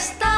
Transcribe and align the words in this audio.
está 0.00 0.29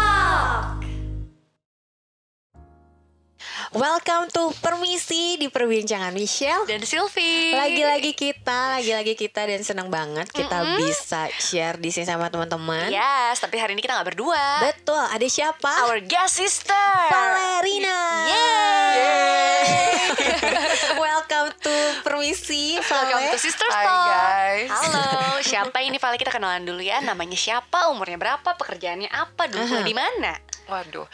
Welcome 3.73 4.29
to 4.37 4.53
Permisi 4.61 5.41
di 5.41 5.49
Perbincangan 5.49 6.13
Michelle 6.13 6.69
dan 6.69 6.85
Sylvie. 6.85 7.57
Lagi-lagi 7.57 8.13
kita, 8.13 8.77
lagi-lagi 8.77 9.17
kita 9.17 9.49
dan 9.49 9.65
senang 9.65 9.89
banget 9.89 10.29
kita 10.29 10.61
Mm-mm. 10.61 10.77
bisa 10.77 11.33
share 11.41 11.81
di 11.81 11.89
sini 11.89 12.05
sama 12.05 12.29
teman-teman. 12.29 12.93
Yes, 12.93 13.41
tapi 13.41 13.57
hari 13.57 13.73
ini 13.73 13.81
kita 13.81 13.97
nggak 13.97 14.13
berdua. 14.13 14.61
Betul, 14.61 15.01
ada 15.01 15.25
siapa? 15.25 15.89
Our 15.89 16.05
guest 16.05 16.37
sister. 16.37 16.93
Valerina. 17.09 18.01
Yeay. 18.29 19.65
Welcome 21.01 21.57
to 21.65 21.73
Permisi, 22.05 22.77
Welcome 22.77 23.25
Vale. 23.25 23.33
to 23.33 23.41
Sister 23.41 23.69
Hai, 23.73 23.85
Talk. 23.89 24.05
guys. 24.05 24.69
Halo, 24.69 25.09
siapa 25.49 25.81
ini 25.81 25.97
Vale 25.97 26.21
kita 26.21 26.29
kenalan 26.29 26.61
dulu 26.61 26.85
ya. 26.85 27.01
Namanya 27.01 27.41
siapa, 27.41 27.89
umurnya 27.89 28.21
berapa, 28.21 28.53
pekerjaannya 28.53 29.09
apa, 29.09 29.49
dulu 29.49 29.65
kuliah 29.65 29.87
di 29.89 29.97
mana? 29.97 30.52
Waduh, 30.73 31.07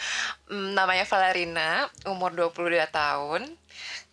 mm, 0.48 0.70
namanya 0.72 1.02
Valerina, 1.02 1.70
umur 2.06 2.30
22 2.30 2.86
tahun. 2.88 3.42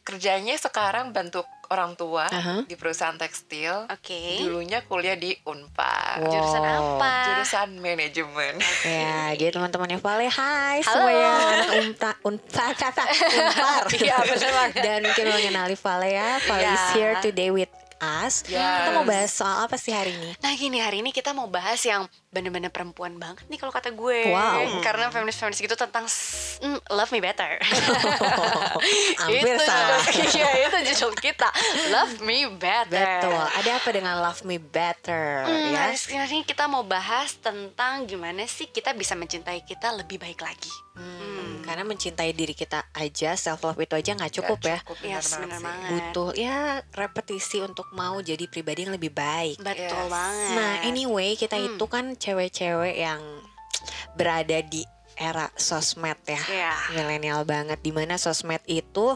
Kerjanya 0.05 0.53
sekarang 0.57 1.09
bantu 1.09 1.41
orang 1.73 1.97
tua 1.97 2.29
Aha. 2.29 2.61
di 2.65 2.77
perusahaan 2.77 3.17
tekstil. 3.17 3.89
Oke. 3.89 4.37
Dulunya 4.37 4.85
kuliah 4.85 5.17
di 5.17 5.33
Unpad. 5.45 6.21
Wow. 6.21 6.29
Jurusan 6.29 6.61
apa? 6.61 7.13
Jurusan 7.25 7.69
manajemen. 7.81 8.53
Ya, 8.85 9.33
jadi 9.33 9.57
teman-temannya 9.57 9.97
Vale, 9.97 10.29
hai 10.29 10.85
Halo. 10.85 10.93
semuanya 10.93 11.29
anak 11.57 11.69
unta, 11.73 12.11
unpar. 12.29 13.83
Iya, 13.89 14.15
banget. 14.29 14.73
Dan 14.77 14.99
mungkin 15.09 15.25
mengenali 15.25 15.75
Vale 15.77 16.09
ya, 16.13 16.29
Vale 16.45 16.61
Iya. 16.61 16.73
is 16.73 16.85
here 16.93 17.15
today 17.21 17.49
with 17.49 17.71
us. 17.97 18.41
Kita 18.41 18.59
mau 18.91 19.01
Yes. 19.01 19.09
bahas 19.09 19.31
soal 19.31 19.57
apa 19.61 19.75
sih 19.75 19.91
hari 19.91 20.11
ini? 20.11 20.31
Nah 20.37 20.51
gini 20.53 20.77
hari 20.77 20.99
ini 20.99 21.09
kita 21.09 21.31
mau 21.31 21.45
bahas 21.45 21.79
yang 21.81 22.03
bener-bener 22.29 22.67
perempuan 22.67 23.15
banget 23.15 23.47
nih 23.47 23.55
kalau 23.55 23.71
kata 23.71 23.89
gue 23.89 24.27
Wow. 24.27 24.81
Karena 24.81 25.07
feminis-feminis 25.07 25.57
gitu 25.57 25.73
tentang 25.73 26.03
mm, 26.03 26.79
love 26.89 27.09
me 27.09 27.19
better 27.19 27.55
Hampir 29.21 29.55
itu, 29.55 29.63
salah. 29.63 30.03
Iya 30.35 30.49
itu 30.67 30.77
judul 30.91 31.13
kita 31.15 31.49
Love 31.89 32.19
me 32.21 32.49
better 32.51 32.99
Betul. 33.23 33.43
Ada 33.55 33.71
apa 33.77 33.89
dengan 33.91 34.15
Love 34.19 34.43
Me 34.43 34.57
Better 34.57 35.45
Hmm, 35.45 35.71
ya? 35.71 35.93
hari 35.93 36.33
ini 36.33 36.45
kita 36.45 36.65
mau 36.65 36.81
bahas 36.81 37.37
tentang 37.37 38.03
gimana 38.05 38.43
sih 38.45 38.67
kita 38.67 38.91
bisa 38.91 39.13
mencintai 39.13 39.61
kita 39.61 39.91
lebih 39.91 40.17
baik 40.17 40.39
lagi. 40.39 40.71
Hmm, 40.95 41.61
Karena 41.61 41.83
mencintai 41.83 42.31
diri 42.31 42.51
kita 42.51 42.87
aja, 42.93 43.35
self 43.35 43.61
love 43.61 43.77
itu 43.77 43.93
aja 43.93 44.11
nggak 44.11 44.33
cukup 44.33 44.59
ya. 44.61 44.77
Cukup, 44.81 44.97
benar 44.97 45.11
Yes, 45.13 45.27
banget 45.27 45.43
benar 45.45 45.59
banget. 45.61 45.89
Butuh 45.91 46.29
ya 46.33 46.57
repetisi 46.93 47.57
untuk 47.59 47.84
mau 47.91 48.17
jadi 48.19 48.45
pribadi 48.45 48.83
yang 48.83 48.93
lebih 48.93 49.09
baik. 49.09 49.59
Betul 49.59 50.05
Yes. 50.05 50.09
banget. 50.09 50.53
Nah, 50.53 50.73
anyway, 50.81 51.29
kita 51.33 51.55
Hmm. 51.55 51.67
itu 51.67 51.85
kan 51.85 52.05
cewek-cewek 52.15 52.95
yang 52.95 53.21
berada 54.13 54.59
di 54.61 54.81
era 55.15 55.47
sosmed 55.53 56.17
ya. 56.25 56.41
Iya. 56.45 56.73
Milenial 56.91 57.43
banget 57.43 57.79
di 57.79 57.91
mana 57.91 58.15
sosmed 58.15 58.59
itu 58.65 59.15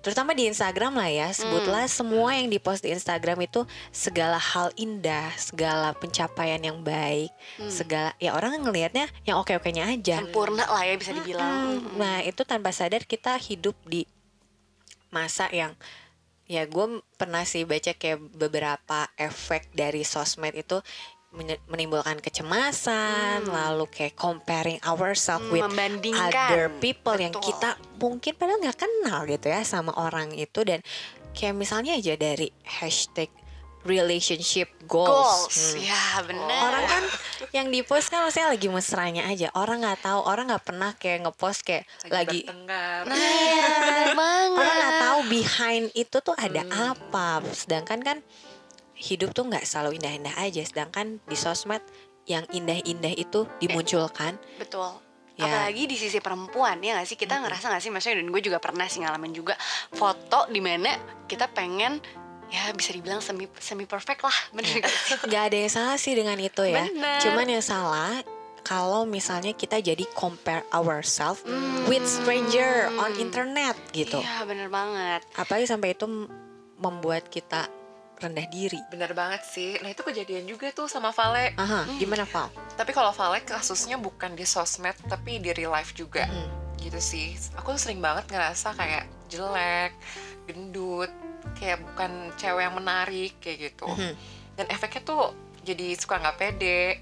terutama 0.00 0.34
di 0.34 0.50
Instagram 0.50 0.98
lah 0.98 1.06
ya, 1.06 1.28
sebutlah 1.30 1.86
Hmm. 1.86 1.94
semua 1.94 2.34
yang 2.34 2.50
dipost 2.50 2.82
di 2.82 2.90
Instagram 2.90 3.38
itu 3.40 3.62
segala 3.88 4.34
hal 4.34 4.74
indah, 4.74 5.30
segala 5.38 5.94
pencapaian 5.94 6.58
yang 6.58 6.82
baik, 6.82 7.30
Hmm. 7.54 7.70
segala 7.70 8.10
ya 8.18 8.34
orang 8.34 8.58
ngelihatnya 8.58 9.06
yang 9.22 9.38
oke-okenya 9.38 9.86
aja. 9.86 10.18
sempurna 10.18 10.66
lah 10.66 10.82
ya 10.82 10.98
bisa 10.98 11.14
dibilang. 11.14 11.78
Hmm, 11.78 12.02
Nah 12.02 12.18
itu 12.18 12.42
tanpa 12.42 12.74
sadar 12.74 13.06
kita 13.06 13.38
hidup 13.38 13.78
di 13.84 14.02
masa 15.08 15.46
yang 15.52 15.76
ya 16.46 16.66
gue 16.66 16.86
pernah 17.14 17.42
sih 17.42 17.62
baca 17.64 17.94
kayak 17.94 18.18
beberapa 18.34 19.06
efek 19.16 19.70
dari 19.72 20.02
sosmed 20.02 20.52
itu 20.52 20.82
menimbulkan 21.64 22.20
kecemasan, 22.20 23.48
lalu 23.48 23.88
kayak 23.88 24.12
comparing 24.20 24.76
ourselves 24.84 25.40
Hmm, 25.48 25.52
with 25.56 25.64
membandingkan. 25.64 26.28
other 26.28 26.68
people 26.76 27.16
yang 27.16 27.32
Betul. 27.32 27.56
kita 27.56 27.70
mungkin 27.96 28.32
padahal 28.36 28.60
nggak 28.60 28.76
kenal 28.76 29.24
gitu 29.24 29.46
ya 29.48 29.64
sama 29.64 29.96
orang 29.96 30.36
itu 30.36 30.60
dan 30.60 30.84
kayak 31.32 31.56
misalnya 31.56 31.96
aja 31.96 32.20
dari 32.20 32.52
hashtag 32.68 33.32
relationship 33.82 34.70
goals. 34.84 35.10
Goals, 35.46 35.56
Hmm. 35.74 35.82
ya 35.82 36.02
benar. 36.22 36.60
Orang 36.64 36.84
kan 36.84 37.04
yang 37.50 37.66
di 37.68 37.82
post 37.82 38.08
kan 38.08 38.22
maksudnya 38.22 38.48
lagi 38.48 38.66
mesranya 38.66 39.22
aja. 39.26 39.50
Orang 39.52 39.82
nggak 39.82 40.00
tahu, 40.00 40.20
orang 40.22 40.48
nggak 40.48 40.64
pernah 40.64 40.90
kayak 40.94 41.26
ngepost 41.26 41.60
kayak 41.62 41.84
lagi. 42.06 42.46
bertengkar. 42.46 43.02
Nah, 43.04 43.18
banget. 44.14 44.58
orang 44.58 44.76
nggak 44.76 44.98
tahu 45.00 45.18
behind 45.34 45.84
itu 45.92 46.16
tuh 46.18 46.34
ada 46.34 46.62
Hmm. 46.62 46.94
apa. 46.94 47.28
Sedangkan 47.50 48.00
kan 48.00 48.18
hidup 48.94 49.32
tuh 49.32 49.44
nggak 49.44 49.62
selalu 49.62 49.98
indah-indah 49.98 50.34
aja. 50.38 50.62
Sedangkan 50.62 51.18
di 51.22 51.34
sosmed 51.34 51.82
yang 52.24 52.46
indah-indah 52.48 53.12
itu 53.12 53.50
dimunculkan. 53.58 54.38
Betul. 54.56 54.94
Ya. 55.32 55.48
Apalagi 55.48 55.88
di 55.88 55.96
sisi 55.96 56.20
perempuan 56.20 56.76
ya 56.84 56.92
gak 56.94 57.08
sih 57.08 57.16
kita 57.16 57.40
ngerasa 57.40 57.72
gak 57.72 57.80
sih 57.80 57.88
maksudnya 57.88 58.20
dan 58.20 58.28
gue 58.28 58.42
juga 58.44 58.60
pernah 58.60 58.84
sih 58.84 59.00
ngalamin 59.00 59.32
juga 59.32 59.56
foto 59.90 60.44
di 60.46 60.60
mana 60.60 60.92
kita 61.24 61.48
pengen 61.48 61.96
ya 62.52 62.68
bisa 62.70 62.92
dibilang 62.92 63.18
semi 63.18 63.48
semi 63.56 63.82
perfect 63.82 64.20
lah 64.20 64.36
bener 64.54 64.78
gak 64.78 64.92
sih? 64.92 65.16
Nggak 65.28 65.42
ada 65.42 65.56
yang 65.58 65.72
salah 65.72 65.96
sih 65.96 66.12
dengan 66.12 66.36
itu 66.36 66.62
ya. 66.62 66.84
Bener. 66.84 67.18
Cuman 67.18 67.46
yang 67.48 67.64
salah 67.64 68.20
kalau 68.62 69.02
misalnya 69.02 69.50
kita 69.52 69.80
jadi 69.80 70.04
compare 70.12 70.62
ourselves 70.70 71.42
Hmm. 71.42 71.88
with 71.88 72.04
stranger 72.04 72.86
on 72.94 73.10
internet 73.16 73.74
gitu. 73.90 74.20
Iya 74.20 74.44
bener 74.44 74.68
banget. 74.68 75.26
Apalagi 75.34 75.66
sampai 75.66 75.92
itu 75.92 76.06
membuat 76.76 77.26
kita 77.26 77.66
rendah 78.18 78.46
diri. 78.46 78.78
Bener 78.86 79.10
banget 79.12 79.42
sih. 79.42 79.82
Nah 79.82 79.90
itu 79.90 80.00
kejadian 80.00 80.46
juga 80.46 80.70
tuh 80.70 80.86
sama 80.86 81.10
Vale. 81.10 81.58
Aha, 81.58 81.90
gimana 81.96 82.22
Val? 82.22 82.54
Tapi 82.78 82.94
kalau 82.94 83.10
Vale 83.10 83.42
kasusnya 83.42 83.98
bukan 83.98 84.38
di 84.38 84.46
sosmed 84.46 84.94
tapi 85.10 85.42
di 85.42 85.50
real 85.50 85.74
life 85.74 85.90
juga. 85.92 86.22
Hmm. 86.22 86.61
Gitu 86.82 86.98
sih. 86.98 87.26
Aku 87.54 87.72
tuh 87.72 87.80
sering 87.80 88.02
banget 88.02 88.26
ngerasa 88.26 88.74
kayak 88.74 89.06
jelek, 89.28 89.94
gendut, 90.44 91.10
kayak 91.54 91.78
bukan 91.80 92.10
cewek 92.34 92.62
yang 92.62 92.74
menarik 92.74 93.32
kayak 93.38 93.70
gitu. 93.70 93.86
Mhm. 93.86 94.12
Dan 94.52 94.66
efeknya 94.68 95.02
tuh 95.02 95.22
jadi 95.62 95.94
suka 95.94 96.18
nggak 96.18 96.36
pede. 96.36 97.00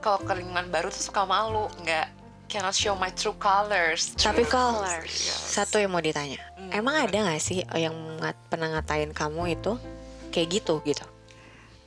Kalau 0.00 0.18
ke 0.18 0.32
lingkungan 0.32 0.66
baru 0.68 0.88
tuh 0.88 1.04
suka 1.04 1.22
malu, 1.22 1.70
nggak 1.78 2.06
cannot 2.50 2.74
show 2.74 2.98
my 2.98 3.08
true 3.10 3.36
colors. 3.36 4.10
Tapi 4.12 4.42
colors. 4.42 5.14
satu 5.46 5.78
yang 5.78 5.88
mau 5.88 6.02
ditanya. 6.02 6.42
Hmm, 6.58 6.74
Emang 6.74 6.98
ada 6.98 7.30
gak 7.30 7.38
sih 7.38 7.62
yang 7.70 7.94
ngat- 8.18 8.42
pernah 8.48 8.74
ngatain 8.74 9.14
kamu 9.14 9.54
itu 9.54 9.78
kayak 10.28 10.48
gitu 10.52 10.82
gitu? 10.82 11.06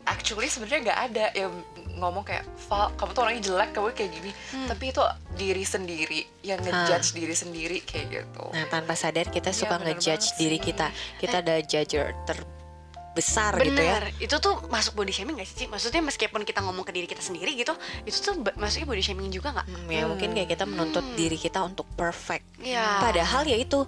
actually 0.04 0.52
sebenarnya 0.52 0.80
nggak 0.84 1.00
ada 1.10 1.26
yang 1.32 1.54
ngomong 1.94 2.22
kayak 2.22 2.42
Val 2.66 2.90
kamu 2.94 3.10
tuh 3.10 3.22
orangnya 3.22 3.44
jelek 3.44 3.70
kamu 3.72 3.86
kayak 3.92 4.12
gini 4.12 4.32
Hmm. 4.50 4.68
tapi 4.68 4.84
itu 4.90 5.02
diri 5.34 5.64
sendiri 5.64 6.20
yang 6.42 6.60
ngejudge 6.60 7.14
diri 7.14 7.34
sendiri 7.34 7.78
kayak 7.82 8.06
gitu 8.10 8.44
Nah, 8.50 8.66
tanpa 8.68 8.94
sadar 8.94 9.28
kita 9.28 9.50
Iya, 9.50 9.60
suka 9.60 9.76
bener 9.78 9.96
ngejudge 9.96 10.28
diri 10.36 10.58
kita. 10.58 10.88
Kita 11.18 11.40
ada 11.40 11.56
judger 11.60 12.14
terbesar 12.24 13.58
gitu 13.60 13.78
ya. 13.78 14.02
Bener, 14.02 14.06
itu 14.18 14.36
tuh 14.38 14.58
masuk 14.68 14.94
body 14.94 15.10
shaming 15.10 15.38
gak 15.38 15.46
sih? 15.46 15.56
Ci? 15.56 15.66
Maksudnya 15.68 16.02
meskipun 16.02 16.42
kita 16.42 16.60
ngomong 16.60 16.82
ke 16.82 16.92
diri 16.92 17.06
kita 17.06 17.22
sendiri 17.22 17.54
gitu, 17.54 17.74
itu 18.04 18.18
tuh 18.18 18.34
masuknya 18.56 18.88
body 18.88 19.02
shaming 19.02 19.30
juga 19.30 19.54
gak? 19.54 19.68
Hmm, 19.70 19.86
ya 19.86 20.06
mungkin 20.06 20.34
kayak 20.34 20.50
kita 20.50 20.66
menuntut 20.66 21.06
diri 21.14 21.38
kita 21.38 21.62
untuk 21.62 21.86
perfect. 21.94 22.46
Iya. 22.58 23.00
Padahal 23.00 23.46
ya 23.46 23.56
itu 23.56 23.86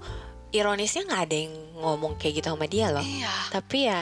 ironisnya 0.52 1.04
nggak 1.04 1.22
ada 1.26 1.36
yang 1.36 1.54
ngomong 1.76 2.16
kayak 2.16 2.40
gitu 2.40 2.48
sama 2.48 2.66
dia 2.66 2.88
loh. 2.88 3.04
Iya. 3.04 3.34
Tapi 3.52 3.78
ya 3.84 4.00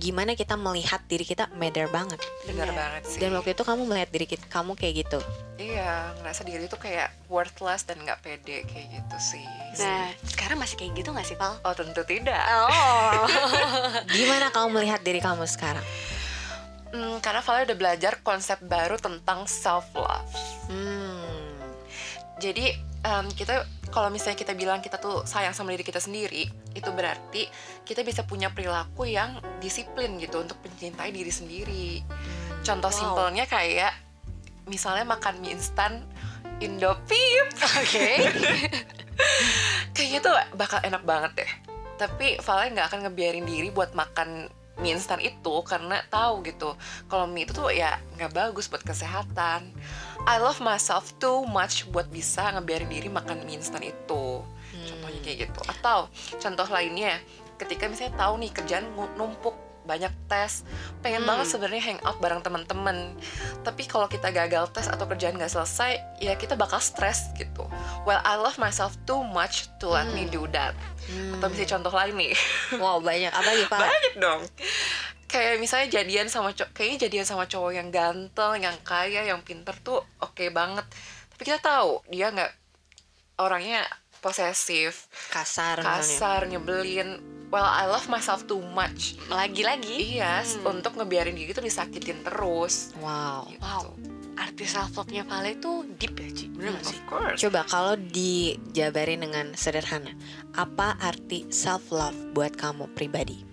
gimana 0.00 0.32
kita 0.32 0.56
melihat 0.56 1.04
diri 1.04 1.22
kita 1.22 1.52
matter 1.52 1.84
banget. 1.86 2.16
bener 2.42 2.66
Bener. 2.66 2.72
banget 2.72 3.02
sih 3.04 3.20
Dan 3.20 3.36
waktu 3.36 3.52
itu 3.52 3.60
kamu 3.60 3.84
melihat 3.84 4.08
diri 4.08 4.24
kita, 4.24 4.48
kamu 4.48 4.72
kayak 4.72 4.94
gitu. 4.98 5.20
iya 5.56 6.08
ngerasa 6.16 6.40
diri 6.42 6.64
tuh 6.64 6.76
kayak 6.76 7.12
worthless 7.26 7.84
dan 7.84 8.00
nggak 8.00 8.16
pede 8.18 8.64
kayak 8.64 8.88
gitu 8.90 9.16
sih 9.20 9.44
Nah, 9.76 10.08
sekarang 10.24 10.56
masih 10.56 10.74
kayak 10.74 10.96
gitu 10.96 11.12
gak 11.12 11.22
sih, 11.22 11.36
Val? 11.36 11.60
oh 11.60 11.74
tentu 11.74 12.00
tidak 12.02 12.40
Oh. 12.64 13.28
Gimana 14.10 14.48
kamu 14.48 14.68
melihat 14.74 14.98
diri 14.98 15.20
kamu 15.20 15.44
sekarang? 15.44 15.84
Hmm, 16.90 17.20
karena 17.20 17.38
Vale 17.38 17.62
udah 17.64 17.78
belajar 17.78 18.18
konsep 18.20 18.58
baru 18.60 18.96
tentang 18.96 19.44
self 19.44 19.84
love 19.92 20.32
Hmm. 20.66 21.22
Jadi 22.38 22.72
em, 23.00 23.26
kita 23.30 23.62
kalau 23.90 24.08
misalnya 24.08 24.38
kita 24.38 24.54
bilang 24.54 24.78
kita 24.78 25.02
tuh 25.02 25.26
sayang 25.26 25.50
sama 25.50 25.74
diri 25.74 25.82
kita 25.82 25.98
sendiri, 25.98 26.46
itu 26.74 26.90
berarti 26.94 27.50
kita 27.82 28.06
bisa 28.06 28.22
punya 28.22 28.50
perilaku 28.54 29.06
yang 29.06 29.38
disiplin 29.58 30.14
gitu 30.22 30.42
untuk 30.46 30.58
mencintai 30.62 31.10
diri 31.10 31.32
sendiri. 31.34 31.86
Contoh 32.62 32.90
Wow. 32.94 32.98
simpelnya 32.98 33.44
kayak 33.50 33.92
misalnya 34.70 35.02
makan 35.02 35.42
mie 35.42 35.58
instan 35.58 36.06
Indopip. 36.60 37.46
Oke. 37.80 38.08
Kayaknya 39.96 40.20
tuh 40.20 40.32
bakal 40.54 40.78
enak 40.84 41.02
banget 41.02 41.44
deh. 41.44 41.50
Tapi 41.96 42.40
Valen 42.40 42.76
nggak 42.76 42.88
akan 42.92 43.00
ngebiarin 43.08 43.44
diri 43.48 43.68
buat 43.72 43.96
makan 43.96 44.48
mie 44.80 44.96
instan 44.96 45.20
itu 45.20 45.60
karena 45.68 46.00
tahu 46.08 46.40
gitu 46.40 46.72
kalau 47.04 47.28
mie 47.28 47.44
itu 47.44 47.52
tuh 47.52 47.68
ya 47.68 48.00
nggak 48.16 48.32
bagus 48.32 48.68
buat 48.68 48.84
kesehatan. 48.84 49.72
I 50.24 50.36
love 50.38 50.60
myself 50.60 51.12
too 51.16 51.42
much 51.44 51.88
buat 51.88 52.08
bisa 52.08 52.52
ngebiarin 52.52 52.88
diri 52.88 53.08
makan 53.08 53.42
mie 53.42 53.56
instan 53.56 53.82
itu. 53.82 54.44
Contohnya 54.70 55.20
kayak 55.20 55.48
gitu. 55.48 55.60
Atau 55.66 56.06
contoh 56.36 56.66
lainnya 56.66 57.18
ketika 57.56 57.86
misalnya 57.86 58.16
tahu 58.16 58.34
nih 58.38 58.50
kerjaan 58.50 58.86
numpuk 59.14 59.52
banyak 59.80 60.12
tes 60.28 60.60
pengen 61.00 61.24
Hmm. 61.24 61.34
banget 61.34 61.46
sebenarnya 61.50 61.82
hangout 61.82 62.20
bareng 62.20 62.44
teman-teman 62.44 63.16
tapi 63.64 63.88
kalau 63.88 64.06
kita 64.06 64.28
gagal 64.28 64.68
tes 64.70 64.86
atau 64.86 65.08
kerjaan 65.08 65.34
nggak 65.34 65.48
selesai 65.48 65.96
ya 66.20 66.36
kita 66.36 66.52
bakal 66.52 66.76
stres 66.78 67.32
gitu 67.34 67.64
well 68.04 68.20
I 68.22 68.36
love 68.36 68.54
myself 68.54 68.94
too 69.02 69.24
much 69.24 69.72
to 69.80 69.88
let 69.88 70.06
me 70.12 70.28
do 70.28 70.44
that 70.52 70.76
Hmm. 71.00 71.32
atau 71.34 71.48
bisa 71.48 71.64
contoh 71.66 71.90
lain 71.90 72.12
nih 72.14 72.32
Wow 72.76 73.00
banyak 73.00 73.32
apa 73.32 73.42
lagi 73.42 73.64
Pak? 73.66 73.80
banyak 73.88 74.14
dong 74.20 74.40
kayak 75.30 75.56
misalnya 75.56 75.88
jadian 75.88 76.26
sama 76.26 76.50
cowok 76.50 76.70
kayaknya 76.70 77.06
jadian 77.06 77.24
sama 77.24 77.46
cowok 77.46 77.72
yang 77.72 77.88
ganteng 77.88 78.60
yang 78.60 78.76
kaya 78.82 79.22
yang 79.24 79.40
pinter 79.40 79.72
tuh 79.78 80.02
oke 80.18 80.44
banget 80.50 80.84
tapi 81.30 81.42
kita 81.44 81.58
tahu 81.58 82.02
dia 82.06 82.28
nggak 82.28 82.52
orangnya 83.38 83.86
posesif 84.20 85.08
Kasar, 85.32 85.80
misalnya. 85.80 85.96
kasar 86.04 86.40
nyebelin 86.44 87.08
well 87.48 87.64
I 87.64 87.86
love 87.86 88.06
myself 88.06 88.44
too 88.44 88.60
much 88.60 89.16
Lagi-lagi. 89.26 90.18
iya 90.18 90.42
Hmm. 90.42 90.76
untuk 90.76 90.94
ngebiarin 90.94 91.32
dia 91.32 91.48
itu 91.48 91.58
disakitin 91.58 92.20
terus 92.20 92.92
Wow. 92.98 93.48
gitu. 93.48 93.60
Wow. 93.60 93.84
Arti 94.36 94.64
self 94.64 94.92
love-nya 94.94 95.24
Vale 95.24 95.52
itu 95.52 95.84
deep 95.96 96.16
ya, 96.16 96.28
Ci? 96.32 96.46
Bener 96.48 96.72
of 96.74 96.84
sih? 96.86 97.00
course 97.04 97.36
Coba 97.38 97.60
kalau 97.64 97.92
dijabarin 97.94 99.20
dengan 99.20 99.52
sederhana, 99.52 100.12
apa 100.54 100.96
arti 100.98 101.44
self 101.48 101.88
love 101.90 102.16
buat 102.32 102.54
kamu 102.54 102.88
pribadi? 102.92 103.44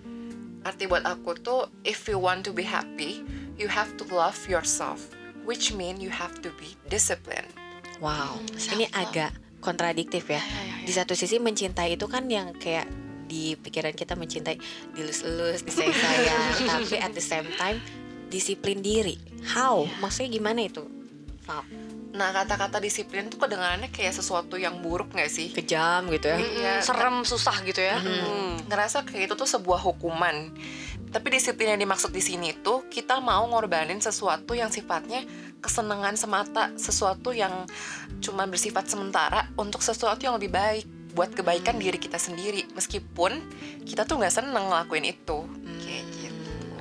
Arti 0.68 0.84
buat 0.84 1.08
aku 1.08 1.32
tuh 1.40 1.72
if 1.88 2.04
you 2.04 2.20
want 2.20 2.44
to 2.44 2.52
be 2.52 2.62
happy 2.62 3.24
you 3.56 3.66
have 3.66 3.88
to 3.96 4.04
love 4.12 4.36
yourself 4.44 5.08
which 5.48 5.72
mean 5.72 5.96
you 5.96 6.12
have 6.12 6.44
to 6.44 6.52
be 6.60 6.76
disciplined 6.92 7.48
Wow, 7.98 8.38
Hmm, 8.38 8.78
ini 8.78 8.86
agak 8.94 9.34
kontradiktif 9.58 10.30
ya. 10.30 10.38
Ya, 10.38 10.42
ya, 10.46 10.62
ya. 10.70 10.86
Di 10.86 10.92
satu 10.94 11.18
sisi 11.18 11.42
mencintai 11.42 11.98
itu 11.98 12.06
kan 12.06 12.30
yang 12.30 12.54
kayak 12.54 12.86
di 13.26 13.58
pikiran 13.58 13.90
kita 13.90 14.14
mencintai 14.14 14.54
dilus-lus, 14.94 15.66
disayang-sayang, 15.66 16.62
tapi 16.70 16.96
at 17.02 17.10
the 17.10 17.22
same 17.22 17.50
time 17.58 17.82
disiplin 18.30 18.78
diri. 18.80 19.18
How? 19.50 19.82
Maksudnya 19.98 20.30
gimana 20.30 20.62
itu? 20.62 20.86
Val? 21.42 21.66
Nah 22.18 22.34
kata-kata 22.34 22.82
disiplin 22.82 23.30
tuh 23.30 23.38
kedengarannya 23.38 23.94
kayak 23.94 24.10
sesuatu 24.10 24.58
yang 24.58 24.82
buruk 24.82 25.14
gak 25.14 25.30
sih 25.30 25.54
Kejam 25.54 26.10
gitu 26.10 26.34
ya. 26.34 26.38
Iya. 26.42 26.74
serem, 26.82 27.22
susah 27.22 27.62
gitu 27.62 27.78
ya. 27.78 28.02
Mhm. 28.02 28.18
Hmm. 28.26 28.54
ngerasa 28.66 29.06
kayak 29.06 29.30
itu 29.30 29.34
tuh 29.38 29.46
sebuah 29.46 29.80
hukuman. 29.80 30.50
Tapi 31.08 31.32
disiplin 31.32 31.72
yang 31.72 31.80
dimaksud 31.80 32.12
di 32.12 32.20
sini 32.20 32.52
tuh 32.60 32.84
kita 32.92 33.16
mau 33.22 33.46
ngorbanin 33.48 33.96
sesuatu 33.96 34.52
yang 34.52 34.68
sifatnya 34.68 35.24
kesenangan 35.64 36.20
semata, 36.20 36.74
sesuatu 36.76 37.32
yang 37.32 37.64
cuma 38.20 38.44
bersifat 38.44 38.90
sementara 38.92 39.48
untuk 39.56 39.80
sesuatu 39.80 40.20
yang 40.20 40.36
lebih 40.36 40.52
baik 40.52 40.84
buat 41.16 41.32
kebaikan 41.32 41.80
diri 41.80 41.96
kita 41.96 42.20
sendiri. 42.20 42.68
Meskipun 42.76 43.40
kita 43.88 44.04
tuh 44.04 44.20
nggak 44.20 44.34
seneng 44.34 44.68
ngelakuin 44.68 45.08
itu. 45.08 45.48
Kayak 45.80 46.04
gitu. 46.12 46.27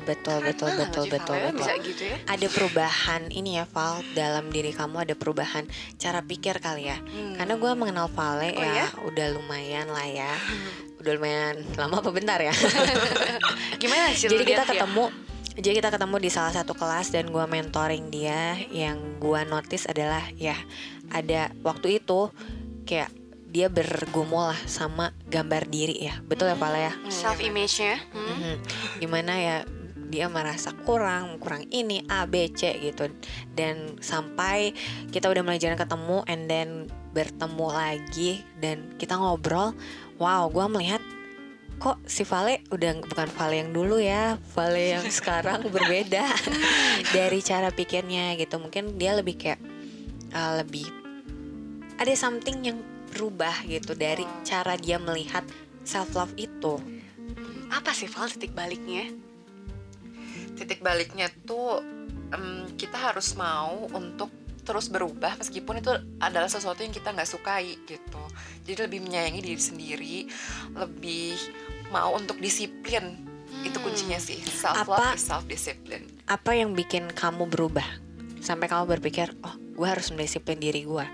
Betul, 0.08 0.40
betul, 0.40 0.72
Keren 0.72 0.80
betul, 0.88 1.04
betul, 1.12 1.36
Vale, 1.36 1.48
betul. 1.52 1.60
Bisa 1.60 1.74
gitu 1.84 2.04
ya. 2.08 2.18
Ada 2.26 2.48
perubahan 2.48 3.22
ini 3.30 3.60
ya 3.60 3.68
Val 3.68 4.00
dalam 4.16 4.48
diri 4.48 4.72
kamu 4.72 5.04
ada 5.04 5.14
perubahan 5.14 5.68
cara 6.00 6.24
pikir 6.24 6.64
kali 6.64 6.88
ya. 6.88 6.96
Hmm. 6.98 7.36
Karena 7.36 7.60
gue 7.60 7.72
mengenal 7.76 8.08
Vale 8.08 8.56
Oh, 8.56 8.64
ya, 8.64 8.74
ya? 8.74 8.88
udah 9.04 9.28
lumayan 9.36 9.92
lah 9.92 10.08
ya. 10.08 10.32
Udah 10.98 11.12
lumayan 11.14 11.56
lama 11.76 12.00
apa 12.00 12.10
bentar 12.10 12.40
ya. 12.40 12.56
Gimana 13.82 14.16
sih 14.16 14.32
jadi 14.32 14.44
kita 14.44 14.64
lihat 14.64 14.68
ya? 14.72 14.72
ketemu 14.80 15.06
jadi 15.58 15.74
kita 15.82 15.90
ketemu 15.90 16.16
di 16.22 16.30
salah 16.30 16.54
satu 16.54 16.78
kelas 16.78 17.10
dan 17.10 17.34
gua 17.34 17.50
mentoring 17.50 18.14
dia 18.14 18.56
yang 18.70 19.18
gua 19.18 19.42
notice 19.44 19.90
adalah 19.90 20.22
ya 20.38 20.54
ada 21.10 21.50
waktu 21.66 21.98
itu 21.98 22.30
kayak 22.86 23.10
dia 23.48 23.66
bergumul 23.66 24.54
lah 24.54 24.60
sama 24.70 25.16
gambar 25.26 25.66
diri 25.66 25.98
ya 26.04 26.20
betul 26.22 26.46
ya 26.46 26.58
Pala 26.60 26.78
ya 26.78 26.94
self 27.10 27.42
image-nya. 27.42 27.98
Hmm. 28.14 28.28
Mhm. 28.38 28.54
gimana 29.02 29.34
ya 29.34 29.56
dia 30.08 30.32
merasa 30.32 30.72
kurang 30.88 31.38
kurang 31.44 31.68
ini 31.70 32.04
A 32.08 32.24
B 32.24 32.48
C 32.52 32.76
gitu. 32.80 33.12
Dan 33.52 34.00
sampai 34.00 34.72
kita 35.12 35.28
udah 35.28 35.44
mulai 35.44 35.60
jarang 35.60 35.80
ketemu 35.80 36.24
and 36.28 36.44
then 36.48 36.70
bertemu 37.12 37.68
lagi 37.74 38.32
dan 38.62 38.94
kita 39.02 39.18
ngobrol 39.18 39.74
wow 40.22 40.46
gua 40.54 40.70
melihat 40.70 41.02
kok 41.82 41.98
si 42.06 42.22
Vale 42.26 42.62
udah 42.70 43.02
bukan 43.06 43.30
Vale 43.34 43.56
yang 43.62 43.72
dulu 43.74 43.98
ya 43.98 44.38
Vale 44.54 44.98
yang 44.98 45.06
sekarang 45.18 45.70
berbeda 45.70 46.26
dari 47.16 47.40
cara 47.42 47.70
pikirnya 47.70 48.34
gitu. 48.38 48.58
Mungkin 48.58 48.98
dia 48.98 49.14
lebih 49.14 49.38
kayak 49.38 49.62
uh, 50.34 50.62
lebih 50.62 50.86
ada 51.98 52.14
something 52.14 52.66
yang 52.66 52.80
berubah 53.14 53.66
gitu 53.66 53.98
dari 53.98 54.26
cara 54.46 54.78
dia 54.78 55.02
melihat 55.02 55.42
self 55.82 56.14
love 56.14 56.34
itu. 56.38 56.78
Apa 57.74 57.92
sih 57.92 58.06
Val 58.06 58.30
titik 58.30 58.54
baliknya? 58.54 59.10
Titik 60.58 60.82
baliknya 60.82 61.30
tuh 61.46 61.80
em, 62.34 62.66
kita 62.76 62.98
harus 62.98 63.38
mau 63.38 63.86
untuk 63.94 64.34
terus 64.68 64.92
berubah 64.92 65.40
meskipun 65.40 65.80
itu 65.80 65.94
adalah 66.20 66.52
sesuatu 66.52 66.84
yang 66.84 66.92
kita 66.92 67.16
nggak 67.16 67.30
sukai 67.30 67.78
gitu. 67.88 68.20
Jadi 68.68 68.90
lebih 68.90 69.00
menyayangi 69.08 69.40
diri 69.40 69.62
sendiri, 69.62 70.18
lebih 70.76 71.38
mau 71.94 72.12
untuk 72.18 72.36
disiplin. 72.42 73.24
Itu 73.64 73.80
kuncinya 73.80 74.20
sih. 74.20 74.42
Self 74.44 74.84
love 74.84 75.00
Apa- 75.00 75.16
is 75.16 75.24
self 75.24 75.48
discipline. 75.48 76.04
apa 76.28 76.52
yang 76.52 76.76
bikin 76.76 77.08
kamu 77.16 77.48
berubah 77.48 77.88
sampai 78.44 78.68
kamu 78.68 79.00
berpikir 79.00 79.32
oh 79.48 79.56
gue 79.80 79.88
harus 79.88 80.12
mendisiplin 80.12 80.60
diri 80.60 80.84
gue 80.84 81.08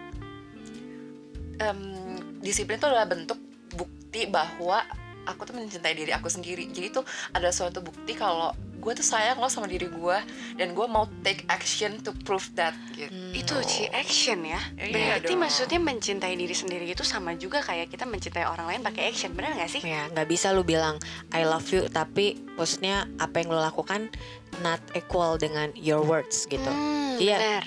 disiplin 2.44 2.76
itu 2.76 2.88
adalah 2.90 3.08
bentuk 3.08 3.40
bukti 3.72 4.28
bahwa 4.28 4.84
aku 5.24 5.48
tuh 5.48 5.56
mencintai 5.56 5.96
diri 5.96 6.12
aku 6.12 6.28
sendiri. 6.28 6.68
Jadi 6.68 6.92
itu 6.92 7.02
adalah 7.32 7.56
suatu 7.56 7.80
bukti 7.80 8.14
kalau 8.14 8.52
gue 8.84 8.94
tuh 8.94 9.06
sayang 9.06 9.36
loh 9.36 9.48
sama 9.48 9.66
diri 9.66 9.88
gue 9.88 10.18
dan 10.54 10.68
gue 10.70 10.84
mau 10.86 11.08
take 11.22 11.48
action 11.48 11.98
to 11.98 12.12
prove 12.22 12.44
that 12.54 12.76
gitu. 12.92 13.10
Itu 13.32 13.56
Ci 13.64 13.88
action 13.90 14.44
ya. 14.44 14.60
Iya 14.76 14.92
Berarti 15.18 15.32
dong. 15.32 15.40
maksudnya 15.40 15.80
mencintai 15.80 16.36
diri 16.36 16.52
sendiri 16.52 16.84
itu 16.86 17.02
sama 17.02 17.34
juga 17.34 17.60
kayak 17.60 17.88
kita 17.88 18.04
mencintai 18.04 18.44
orang 18.44 18.68
lain 18.68 18.82
pakai 18.82 19.08
action. 19.08 19.32
Bener 19.32 19.56
gak 19.56 19.72
sih? 19.72 19.82
ya 19.82 20.06
nggak 20.10 20.28
bisa 20.28 20.52
lu 20.52 20.62
bilang 20.62 21.00
I 21.30 21.44
love 21.44 21.66
you 21.70 21.88
tapi 21.88 22.36
maksudnya 22.54 23.08
apa 23.18 23.40
yang 23.40 23.50
lu 23.50 23.58
lakukan 23.58 24.12
not 24.60 24.84
equal 24.92 25.36
dengan 25.36 25.72
your 25.74 26.02
words 26.02 26.44
gitu 26.46 26.62
Hmm, 26.64 27.16
Iya. 27.16 27.38
bener. 27.40 27.64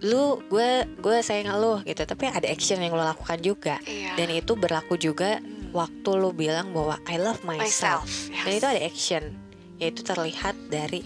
lu 0.00 0.40
gue 0.46 0.70
gue 0.96 1.16
sayang 1.20 1.52
lu 1.54 1.82
gitu 1.82 2.00
tapi 2.02 2.24
ada 2.24 2.46
action 2.46 2.78
yang 2.78 2.90
lu 2.90 3.02
lakukan 3.02 3.36
juga 3.38 3.76
Iya. 3.82 4.16
dan 4.16 4.28
itu 4.30 4.54
berlaku 4.54 4.96
juga 4.96 5.42
waktu 5.70 6.10
lu 6.14 6.32
bilang 6.32 6.72
bahwa 6.72 6.96
I 7.04 7.16
love 7.16 7.42
myself, 7.42 8.08
Myself. 8.08 8.42
dan 8.42 8.52
itu 8.54 8.66
ada 8.66 8.80
action 8.80 9.22
yaitu 9.80 10.00
terlihat 10.00 10.54
dari 10.68 11.00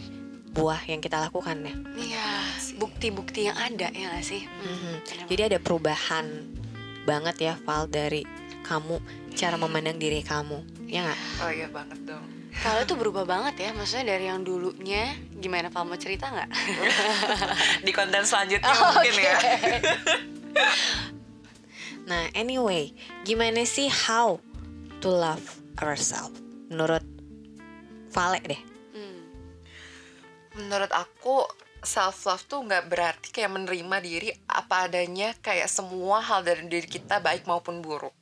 buah 0.50 0.82
yang 0.84 0.98
kita 0.98 1.18
lakukan 1.20 1.62
ya 1.62 1.74
Iya. 1.94 2.28
Bukti-bukti 2.74 3.46
yang 3.46 3.54
ada 3.54 3.86
ya 3.88 4.12
gak 4.12 4.22
sih? 4.24 4.42
Hmm, 4.42 4.66
Mhm. 4.66 4.94
bener 5.00 5.26
Jadi 5.26 5.42
ada 5.44 5.58
perubahan 5.58 6.26
banget 7.02 7.36
ya 7.40 7.54
Val 7.60 7.86
dari 7.86 8.26
kamu 8.62 8.96
cara 9.32 9.54
memandang 9.54 9.94
diri 9.94 10.20
kamu 10.20 10.58
ya 10.84 11.02
nggak 11.02 11.20
Oh 11.38 11.50
iya 11.50 11.68
banget 11.68 11.98
dong. 12.04 12.24
Kalau 12.54 12.80
itu 12.80 12.94
berubah 12.94 13.26
banget 13.26 13.54
ya, 13.58 13.70
maksudnya 13.70 14.14
dari 14.14 14.24
yang 14.24 14.40
dulunya 14.40 15.10
gimana 15.34 15.68
Val 15.68 15.84
mau 15.84 15.98
cerita 15.98 16.30
nggak? 16.30 16.50
Di 17.86 17.90
konten 17.90 18.22
selanjutnya 18.22 18.70
mungkin 18.70 19.12
ya. 19.12 19.34
Nah 22.04 22.30
anyway 22.32 22.92
gimana 23.22 23.64
sih 23.64 23.88
how 23.88 24.38
to 25.00 25.08
love 25.08 25.42
ourselves 25.78 26.36
menurut 26.68 27.02
Vale 28.14 28.40
deh 28.46 28.62
Hmm. 28.94 29.26
Menurut 30.54 30.86
aku 30.94 31.42
self 31.84 32.24
love 32.24 32.46
tuh 32.48 32.64
nggak 32.64 32.88
berarti 32.88 33.28
kayak 33.34 33.52
menerima 33.52 33.96
diri 34.00 34.30
apa 34.48 34.88
adanya 34.88 35.36
kayak 35.42 35.68
semua 35.68 36.24
hal 36.24 36.40
dari 36.40 36.64
diri 36.64 36.88
kita 36.88 37.20
baik 37.20 37.44
maupun 37.44 37.84
buruk. 37.84 38.16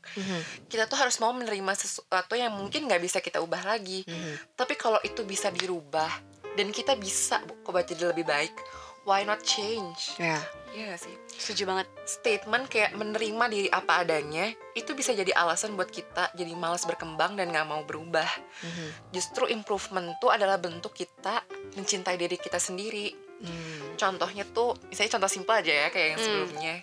Kita 0.67 0.91
tuh 0.91 0.99
harus 0.99 1.17
mau 1.23 1.31
menerima 1.31 1.73
sesuatu 1.79 2.35
yang 2.35 2.57
mungkin 2.57 2.91
nggak 2.91 3.03
bisa 3.05 3.23
kita 3.23 3.39
ubah 3.39 3.63
lagi. 3.63 4.03
Tapi 4.59 4.75
kalau 4.75 4.99
itu 5.07 5.23
bisa 5.23 5.49
dirubah 5.55 6.11
dan 6.59 6.69
kita 6.75 6.99
bisa 6.99 7.41
kok 7.65 7.73
jadi 7.73 8.13
lebih 8.13 8.27
baik, 8.29 8.53
why 9.03 9.23
not 9.23 9.43
change? 9.43 10.17
ya 10.17 10.39
Iya 10.73 10.97
gak 10.97 11.05
sih? 11.05 11.15
Setuju 11.29 11.69
banget. 11.69 11.87
Statement 12.09 12.65
kayak 12.65 12.97
menerima 12.97 13.45
diri 13.53 13.69
apa 13.69 14.01
adanya 14.01 14.49
itu 14.73 14.97
bisa 14.97 15.13
jadi 15.13 15.29
alasan 15.37 15.77
buat 15.77 15.93
kita 15.93 16.33
jadi 16.33 16.57
malas 16.57 16.89
berkembang 16.89 17.37
dan 17.37 17.53
nggak 17.53 17.69
mau 17.69 17.85
berubah. 17.85 18.25
Justru 19.13 19.53
improvement 19.53 20.17
tuh 20.17 20.33
adalah 20.33 20.57
bentuk 20.57 20.97
kita 20.97 21.45
mencintai 21.77 22.17
diri 22.17 22.41
kita 22.41 22.57
sendiri. 22.57 23.13
Hmm. 23.45 24.01
Contohnya 24.01 24.49
tuh, 24.49 24.73
misalnya 24.89 25.21
contoh 25.21 25.29
simpel 25.29 25.61
aja 25.61 25.73
ya 25.77 25.87
kayak 25.93 26.09
yang 26.09 26.17
Hmm. 26.17 26.25
sebelumnya. 26.25 26.75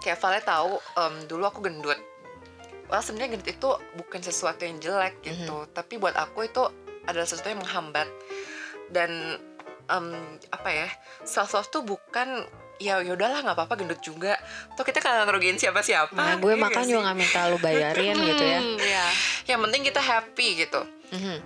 Kayak 0.00 0.18
Vale 0.24 0.40
tahu 0.40 0.72
em, 0.96 1.14
dulu 1.28 1.44
aku 1.44 1.60
gendut. 1.60 2.00
Well 2.88 3.04
sebenarnya 3.04 3.36
gendut 3.36 3.50
itu 3.52 3.68
bukan 4.00 4.20
sesuatu 4.24 4.64
yang 4.64 4.80
jelek 4.80 5.20
gitu, 5.20 5.68
tapi 5.76 6.00
buat 6.00 6.16
aku 6.16 6.48
itu 6.48 6.64
adalah 7.04 7.28
sesuatu 7.28 7.52
yang 7.52 7.60
menghambat. 7.60 8.08
Dan 8.88 9.36
em, 9.90 10.06
apa 10.48 10.68
ya, 10.70 10.88
self 11.22 11.52
love 11.52 11.68
tuh 11.68 11.82
bukan 11.82 12.46
ya 12.80 12.96
yaudahlah 12.98 13.44
nggak 13.44 13.56
apa-apa 13.58 13.74
gendut 13.76 14.00
juga. 14.00 14.38
Tuh 14.72 14.82
kita 14.82 14.98
kan 14.98 15.26
ngerugiin 15.26 15.56
siapa-siapa. 15.56 16.14
Nah 16.14 16.36
gue 16.36 16.54
iya 16.54 16.62
makan 16.62 16.82
juga 16.82 17.00
nggak 17.04 17.18
minta 17.18 17.40
lu 17.46 17.58
bayarin 17.58 18.16
gitu 18.16 18.44
ya 18.46 18.58
Hmm, 18.58 18.78
Iya. 18.78 19.04
Yang 19.46 19.60
penting 19.66 19.82
kita 19.84 20.00
happy 20.00 20.48
gitu. 20.58 20.80
Mhm. 21.10 21.38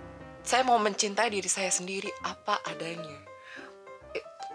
saya 0.45 0.61
mau 0.61 0.77
mencintai 0.77 1.33
diri 1.33 1.49
saya 1.49 1.73
sendiri 1.73 2.13
apa 2.21 2.61
adanya 2.69 3.17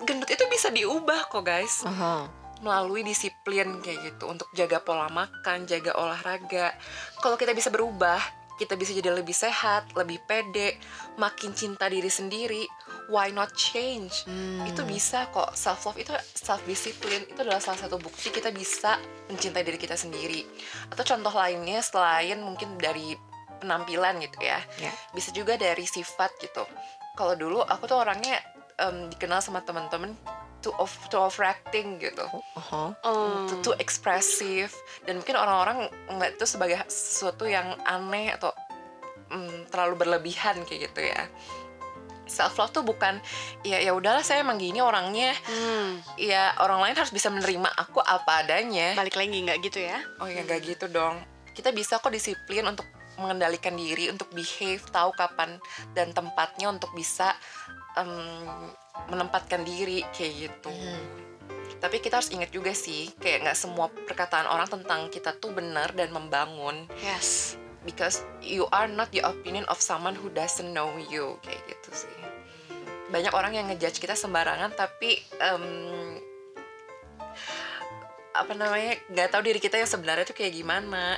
gendut 0.06 0.30
itu 0.30 0.46
bisa 0.46 0.70
diubah 0.70 1.28
kok 1.28 1.42
guys 1.42 1.82
Aha. 1.82 2.30
melalui 2.62 3.02
disiplin 3.02 3.80
kayak 3.80 4.00
gitu 4.06 4.28
untuk 4.28 4.46
jaga 4.54 4.80
pola 4.80 5.08
makan, 5.08 5.64
jaga 5.64 5.96
olahraga. 5.96 6.76
Kalau 7.18 7.36
kita 7.36 7.56
bisa 7.56 7.72
berubah, 7.72 8.20
kita 8.60 8.76
bisa 8.76 8.92
jadi 8.92 9.16
lebih 9.16 9.32
sehat, 9.32 9.88
lebih 9.96 10.20
pede, 10.28 10.76
makin 11.16 11.56
cinta 11.56 11.88
diri 11.88 12.12
sendiri. 12.12 12.68
Why 13.08 13.32
not 13.32 13.56
change? 13.56 14.28
Hmm. 14.28 14.68
Itu 14.68 14.84
bisa 14.84 15.32
kok. 15.32 15.56
Self 15.56 15.88
love 15.88 15.98
itu 15.98 16.12
self 16.36 16.60
discipline 16.68 17.24
itu 17.26 17.40
adalah 17.40 17.64
salah 17.64 17.80
satu 17.80 17.96
bukti 17.96 18.30
kita 18.30 18.52
bisa 18.52 19.00
mencintai 19.32 19.64
diri 19.64 19.80
kita 19.80 19.96
sendiri. 19.96 20.44
Atau 20.92 21.08
contoh 21.08 21.32
lainnya 21.32 21.80
selain 21.80 22.38
mungkin 22.44 22.76
dari 22.76 23.16
penampilan 23.64 24.20
gitu 24.20 24.44
ya. 24.44 24.60
Ya. 24.78 24.92
Bisa 25.16 25.32
juga 25.32 25.56
dari 25.56 25.88
sifat 25.88 26.36
gitu. 26.44 26.68
Kalau 27.16 27.34
dulu 27.40 27.64
aku 27.64 27.88
tuh 27.88 27.98
orangnya 27.98 28.38
em, 28.80 29.08
dikenal 29.12 29.40
sama 29.40 29.64
teman-teman 29.64 30.12
too 30.60 30.76
of 30.76 30.92
too 31.08 31.20
overacting 31.20 32.00
gitu. 32.00 32.26
Oh. 32.72 32.92
too, 33.48 33.72
too 33.72 33.76
ekspresif 33.80 34.76
dan 35.08 35.20
mungkin 35.24 35.40
orang-orang 35.40 35.88
ngeliat 36.12 36.36
itu 36.36 36.46
sebagai 36.46 36.84
sesuatu 36.92 37.48
yang 37.48 37.80
aneh 37.88 38.36
atau 38.36 38.52
mm, 39.32 39.72
terlalu 39.72 40.06
berlebihan 40.06 40.60
kayak 40.68 40.92
gitu 40.92 41.02
ya. 41.08 41.24
Self 42.30 42.62
love 42.62 42.70
tuh 42.70 42.86
bukan 42.86 43.18
ya 43.66 43.82
ya 43.82 43.90
udahlah 43.90 44.22
saya 44.22 44.46
emang 44.46 44.62
gini 44.62 44.84
orangnya. 44.84 45.34
Hmm, 45.50 45.98
ya 46.20 46.54
orang 46.62 46.86
lain 46.86 46.96
harus 47.00 47.10
bisa 47.10 47.34
menerima 47.34 47.74
aku 47.74 48.04
apa 48.04 48.46
adanya. 48.46 48.94
Balik 48.94 49.18
lagi 49.18 49.34
nggak 49.34 49.60
gitu 49.66 49.80
ya? 49.82 49.98
oh 50.22 50.30
ya 50.30 50.46
gak 50.46 50.62
gitu 50.62 50.86
dong. 50.92 51.18
Kita 51.58 51.74
bisa 51.74 51.98
kok 51.98 52.14
disiplin 52.14 52.64
untuk 52.70 52.86
mengendalikan 53.20 53.76
diri 53.76 54.08
untuk 54.08 54.32
behave 54.32 54.80
tahu 54.90 55.12
kapan 55.12 55.60
dan 55.92 56.16
tempatnya 56.16 56.72
untuk 56.72 56.90
bisa 56.96 57.36
em, 58.00 58.12
menempatkan 59.10 59.64
diri 59.64 60.04
kayak 60.12 60.34
gitu 60.48 60.72
Hmm. 60.72 61.06
tapi 61.80 62.04
kita 62.04 62.20
harus 62.20 62.32
ingat 62.32 62.52
juga 62.52 62.76
sih 62.76 63.08
kayak 63.18 63.48
nggak 63.48 63.58
semua 63.58 63.88
perkataan 63.88 64.48
orang 64.48 64.68
tentang 64.68 65.08
kita 65.08 65.32
tuh 65.38 65.56
benar 65.56 65.96
dan 65.96 66.12
membangun 66.12 66.88
Yes. 67.00 67.56
because 67.88 68.20
you 68.44 68.68
are 68.70 68.88
not 68.88 69.08
the 69.12 69.24
opinion 69.24 69.64
of 69.72 69.80
someone 69.80 70.14
who 70.14 70.28
doesn't 70.32 70.76
know 70.76 70.92
you 71.08 71.40
kayak 71.40 71.64
gitu 71.68 72.06
sih 72.06 72.16
banyak 73.10 73.32
orang 73.34 73.56
yang 73.56 73.66
ngejudge 73.72 73.98
kita 73.98 74.14
sembarangan 74.14 74.70
tapi 74.76 75.18
em, 75.40 75.66
apa 78.30 78.54
namanya 78.54 78.94
nggak 79.10 79.30
tahu 79.34 79.42
diri 79.42 79.60
kita 79.60 79.80
yang 79.80 79.90
sebenarnya 79.90 80.24
tuh 80.24 80.38
kayak 80.38 80.54
gimana 80.54 81.18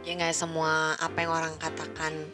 Ya 0.00 0.16
nggak 0.16 0.32
semua 0.32 0.96
apa 0.96 1.12
yang 1.20 1.28
orang 1.28 1.60
katakan 1.60 2.24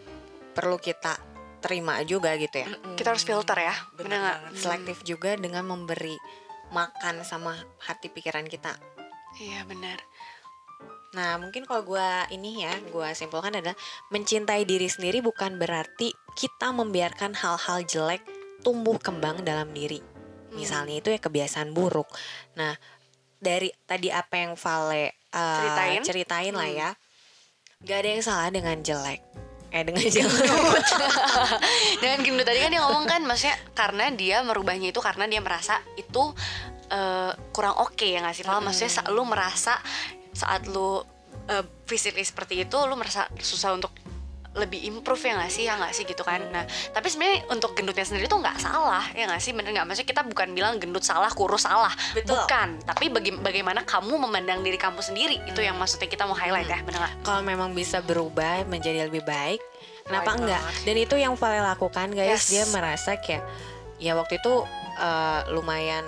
perlu 0.55 0.79
kita 0.79 1.19
terima 1.67 1.99
juga 2.07 2.39
gitu 2.39 2.63
ya. 2.63 2.69
Mm-mm. 2.71 2.95
Kita 2.95 3.11
harus 3.11 3.27
filter 3.27 3.59
ya, 3.59 3.75
bener 3.99 4.23
nggak? 4.23 4.39
Selektif 4.55 5.03
juga 5.03 5.35
dengan 5.35 5.67
memberi 5.67 6.15
makan 6.71 7.27
sama 7.27 7.59
hati 7.83 8.07
pikiran 8.07 8.47
kita. 8.47 8.79
Iya 9.43 9.67
benar. 9.67 9.99
Nah, 11.15 11.41
mungkin 11.41 11.65
kalau 11.65 11.83
gue 11.83 12.09
ini 12.35 12.63
ya, 12.63 12.75
gue 12.93 13.09
simpulkan 13.17 13.57
adalah 13.57 13.77
mencintai 14.13 14.63
diri 14.69 14.87
sendiri 14.87 15.25
bukan 15.25 15.57
berarti 15.57 16.13
kita 16.37 16.71
membiarkan 16.71 17.33
hal-hal 17.33 17.83
jelek 17.89 18.21
tumbuh 18.61 18.99
kembang 19.01 19.41
dalam 19.43 19.71
diri. 19.73 20.03
Misalnya 20.57 21.01
itu 21.01 21.09
ya 21.13 21.21
kebiasaan 21.21 21.73
buruk. 21.77 22.09
Nah, 22.57 22.77
dari 23.37 23.69
tadi 23.85 24.09
apa 24.09 24.35
yang 24.41 24.53
Vale 24.57 25.29
uh, 25.33 25.61
Ceritain. 25.61 26.01
ceritain 26.05 26.55
lah 26.57 26.69
Hmm. 26.69 26.81
ya, 26.81 26.91
gak 27.85 27.99
ada 28.05 28.09
yang 28.17 28.23
salah 28.25 28.49
dengan 28.49 28.77
jelek. 28.81 29.21
Eh 29.77 29.85
dengan 29.85 30.01
jelek. 30.01 30.49
Dengan 32.01 32.19
gendut 32.25 32.49
tadi 32.49 32.65
kan 32.65 32.73
dia 32.73 32.81
ngomong 32.81 33.05
kan, 33.05 33.21
maksudnya 33.29 33.57
karena 33.77 34.09
dia 34.09 34.41
merubahnya 34.41 34.89
itu 34.89 35.01
karena 35.05 35.29
dia 35.29 35.45
merasa 35.45 35.85
itu 36.01 36.33
eh, 36.89 37.33
kurang 37.53 37.77
oke 37.85 38.07
ya 38.09 38.25
nggak 38.25 38.33
sih? 38.33 38.45
Val? 38.49 38.65
Maksudnya 38.65 38.93
saat 39.05 39.13
lu 39.13 39.23
merasa 39.29 39.77
saat 40.33 40.65
lu 40.65 41.05
eh, 41.53 41.65
physically 41.85 42.25
seperti 42.25 42.65
itu, 42.65 42.77
lu 42.89 42.97
merasa 42.97 43.29
susah 43.37 43.77
untuk 43.77 43.93
lebih 44.57 44.81
improve 44.85 45.21
ya 45.21 45.37
nggak 45.37 45.51
sih? 45.51 45.63
Ya 45.63 45.77
nggak 45.77 45.93
sih 45.93 46.03
gitu 46.03 46.21
kan? 46.21 46.41
Nah 46.49 46.65
tapi 46.91 47.07
sebenarnya 47.07 47.47
untuk 47.49 47.73
gendutnya 47.73 48.03
sendiri 48.03 48.25
tuh 48.25 48.37
nggak 48.37 48.57
salah 48.57 49.05
ya 49.13 49.25
nggak 49.25 49.39
sih? 49.39 49.53
Bener 49.53 49.71
nggak? 49.71 49.87
Maksudnya 49.87 50.09
kita 50.09 50.23
bukan 50.25 50.49
bilang 50.51 50.77
gendut 50.77 51.03
salah 51.03 51.29
kurus 51.29 51.63
salah. 51.63 51.93
Betul. 52.13 52.35
bukan. 52.35 52.81
Tapi 52.83 53.09
baga- 53.09 53.41
bagaimana 53.41 53.81
kamu 53.83 54.17
memandang 54.19 54.61
diri 54.61 54.77
kamu 54.77 54.99
sendiri? 54.99 55.37
Itu 55.45 55.61
yang 55.61 55.77
maksudnya 55.77 56.07
kita 56.07 56.25
mau 56.25 56.35
highlight 56.35 56.67
ya 56.67 56.81
bener 56.81 56.99
nggak? 56.99 57.15
Kalau 57.23 57.43
memang 57.43 57.71
bisa 57.71 58.01
berubah 58.01 58.65
menjadi 58.65 59.05
lebih 59.05 59.23
baik, 59.23 59.61
kenapa 60.03 60.33
Baik 60.33 60.41
enggak? 60.41 60.63
banget. 60.63 60.83
Dan 60.83 60.97
itu 60.99 61.15
yang 61.17 61.35
Vale 61.35 61.61
lakukan 61.61 62.09
guys, 62.11 62.41
Yes. 62.41 62.49
dia 62.49 62.65
merasa 62.69 63.15
kayak 63.17 63.45
ya 63.97 64.13
waktu 64.13 64.37
itu 64.37 64.55
eh, 64.97 65.41
lumayan 65.51 66.05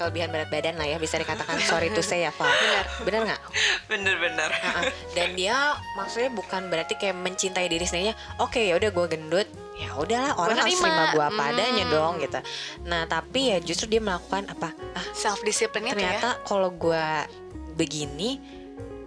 kelebihan 0.00 0.32
berat 0.32 0.48
badan 0.48 0.80
lah 0.80 0.88
ya 0.88 0.96
bisa 0.96 1.20
dikatakan 1.20 1.60
sorry 1.60 1.92
to 1.92 2.00
say 2.00 2.24
ya 2.24 2.32
Val. 2.32 2.48
Bener, 2.48 2.84
bener 3.04 3.20
nggak? 3.28 3.40
bener-bener 3.84 4.48
Heeh. 4.48 4.84
Dan 5.12 5.36
dia 5.36 5.76
maksudnya 5.92 6.32
bukan 6.32 6.72
berarti 6.72 6.96
kayak 6.96 7.12
mencintai 7.14 7.68
diri 7.68 7.84
sendirinya. 7.84 8.16
Oke 8.40 8.64
ya 8.64 8.74
udah 8.74 8.88
gue 8.88 9.06
gendut, 9.10 9.48
ya 9.76 9.92
udahlah 9.92 10.32
orang 10.34 10.56
harus 10.56 10.72
terima. 10.72 11.12
gue 11.12 11.24
apa 11.26 11.42
Hmm. 11.42 11.50
adanya 11.52 11.84
dong 11.86 12.14
gitu. 12.18 12.40
Nah 12.88 13.04
tapi 13.04 13.52
ya 13.52 13.58
justru 13.60 13.86
dia 13.86 14.00
melakukan 14.00 14.48
apa? 14.48 14.72
Ah 14.96 15.06
self 15.12 15.44
discipline 15.44 15.84
itu 15.84 16.00
ya 16.00 16.16
ternyata 16.16 16.40
kalau 16.42 16.72
gue 16.72 17.04
begini 17.76 18.40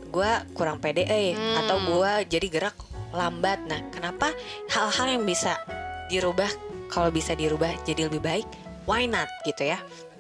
gue 0.08 0.32
kurang 0.54 0.78
pede 0.78 1.04
eh 1.04 1.34
Hmm. 1.34 1.66
atau 1.66 1.78
gue 1.82 2.12
jadi 2.30 2.48
gerak 2.48 2.78
lambat 3.10 3.66
nah 3.66 3.82
kenapa 3.90 4.30
hal-hal 4.70 5.08
yang 5.10 5.24
bisa 5.24 5.58
dirubah 6.06 6.50
kalau 6.90 7.10
bisa 7.10 7.34
dirubah 7.34 7.74
jadi 7.82 8.06
lebih 8.10 8.22
baik 8.22 8.46
why 8.86 9.06
not 9.06 9.26
gitu 9.44 9.66
ya 9.66 9.82
bener 9.82 10.13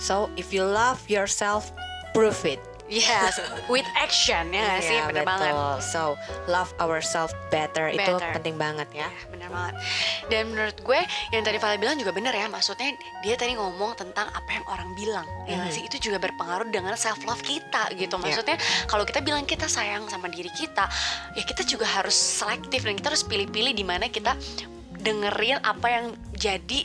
so 0.00 0.26
if 0.34 0.50
you 0.50 0.64
love 0.64 0.98
yourself 1.06 1.70
prove 2.10 2.40
it 2.42 2.58
Yes, 2.90 3.38
with 3.70 3.86
action 3.94 4.50
ya 4.50 4.66
nggak 4.66 4.82
sih, 4.82 4.98
Iya, 4.98 5.06
bener 5.06 5.22
banget. 5.22 5.54
so 5.78 6.18
love 6.50 6.74
ourselves 6.82 7.30
better, 7.46 7.86
itu 7.86 8.02
Better. 8.02 8.34
penting 8.34 8.58
banget 8.58 8.90
ya 8.90 9.06
Ya, 9.06 9.10
bener 9.30 9.46
banget. 9.46 9.74
Dan 10.26 10.50
menurut 10.50 10.74
gue 10.74 10.98
yang 11.30 11.46
tadi 11.46 11.62
Vale 11.62 11.78
bilang 11.78 11.94
juga 11.94 12.10
bener 12.10 12.34
ya. 12.34 12.50
Maksudnya 12.50 12.90
dia 13.22 13.38
tadi 13.38 13.54
ngomong 13.54 13.94
tentang 13.94 14.26
apa 14.26 14.50
yang 14.50 14.66
orang 14.66 14.90
bilang. 14.98 15.22
Ya 15.46 15.62
nggak 15.62 15.70
Mhm. 15.70 15.76
sih 15.78 15.84
itu 15.86 16.10
juga 16.10 16.18
berpengaruh 16.18 16.66
dengan 16.66 16.98
self 16.98 17.22
love 17.22 17.38
kita 17.40 17.94
gitu. 17.94 18.10
Ya. 18.10 18.22
Maksudnya 18.26 18.56
kalau 18.86 19.06
kita 19.06 19.22
bilang 19.22 19.46
kita 19.46 19.70
sayang 19.70 20.10
sama 20.10 20.26
diri 20.26 20.50
kita, 20.50 20.90
ya 21.30 21.46
kita 21.46 21.62
juga 21.62 21.86
harus 21.86 22.18
selektif 22.18 22.82
dan 22.82 22.98
kita 22.98 23.14
harus 23.14 23.22
pilih-pilih 23.22 23.70
di 23.70 23.86
mana 23.86 24.10
kita 24.10 24.34
dengerin 24.98 25.62
apa 25.62 25.86
yang 25.88 26.06
jadi 26.32 26.82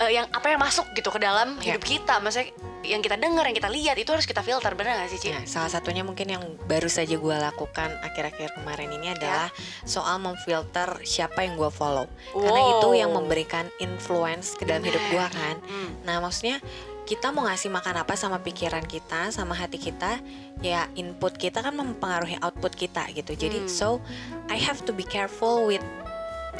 eh, 0.00 0.10
yang 0.10 0.26
apa 0.28 0.46
yang 0.48 0.58
masuk 0.58 0.88
gitu 0.92 1.08
ke 1.08 1.20
dalam 1.20 1.60
Ya. 1.60 1.76
hidup 1.76 1.84
kita. 1.84 2.18
Maksudnya 2.18 2.50
yang 2.80 2.98
kita 2.98 3.14
dengar, 3.14 3.44
yang 3.44 3.52
kita 3.52 3.68
lihat 3.68 3.92
itu 3.94 4.08
harus 4.08 4.24
kita 4.24 4.40
filter 4.40 4.72
bener 4.72 4.96
gak 4.96 5.12
sih 5.12 5.20
Ci? 5.20 5.28
Ya, 5.28 5.44
salah 5.44 5.68
satunya 5.68 6.00
mungkin 6.00 6.24
yang 6.26 6.40
baru 6.64 6.88
saja 6.88 7.12
gue 7.12 7.36
lakukan 7.36 7.92
akhir-akhir 8.00 8.56
kemarin 8.56 8.88
ini 8.90 9.12
adalah 9.12 9.52
soal 9.84 10.16
memfilter 10.16 11.04
siapa 11.04 11.44
yang 11.44 11.54
gue 11.54 11.68
follow. 11.68 12.08
Karena 12.32 12.56
Wow. 12.58 12.72
itu 12.74 12.88
yang 12.96 13.12
memberikan 13.12 13.68
influence 13.78 14.56
ke 14.56 14.64
dalam 14.64 14.80
hidup 14.80 15.02
gue 15.06 15.26
kan. 15.30 15.56
Hmm. 15.60 15.90
Nah 16.02 16.18
maksudnya 16.18 16.56
kita 17.04 17.28
mau 17.28 17.44
ngasih 17.44 17.68
makan 17.68 18.00
apa 18.00 18.14
sama 18.14 18.38
pikiran 18.38 18.86
kita, 18.86 19.28
sama 19.28 19.52
hati 19.52 19.76
kita, 19.76 20.16
ya 20.60 20.88
input 20.94 21.34
kita 21.34 21.60
kan 21.60 21.74
mempengaruhi 21.74 22.40
output 22.40 22.72
kita 22.72 23.04
gitu. 23.12 23.36
Jadi 23.36 23.60
Hmm. 23.60 23.68
so 23.68 23.88
I 24.48 24.56
have 24.56 24.80
to 24.86 24.92
be 24.92 25.02
careful 25.02 25.68
with 25.68 25.84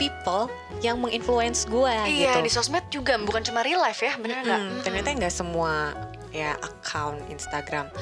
people 0.00 0.48
yang 0.80 0.96
menginfluence 0.96 1.68
gue 1.68 1.92
Iya 2.08 2.40
gitu. 2.40 2.40
di 2.40 2.50
sosmed 2.50 2.84
juga 2.88 3.20
bukan 3.20 3.44
cuma 3.44 3.60
real 3.60 3.78
life 3.78 4.00
ya 4.00 4.16
bener 4.16 4.40
nggak? 4.40 4.60
Hmm, 4.60 4.80
ternyata 4.80 5.08
nggak 5.12 5.34
semua 5.34 5.92
ya 6.32 6.56
account 6.56 7.20
Instagram 7.28 7.92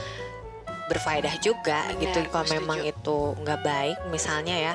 berfaedah 0.87 1.35
juga 1.43 1.85
Benar, 1.85 2.01
gitu 2.01 2.19
gue 2.23 2.31
kalau 2.31 2.47
setuju. 2.47 2.59
memang 2.63 2.79
itu 2.81 3.19
nggak 3.37 3.61
baik 3.61 3.99
misalnya 4.09 4.57
ya 4.57 4.75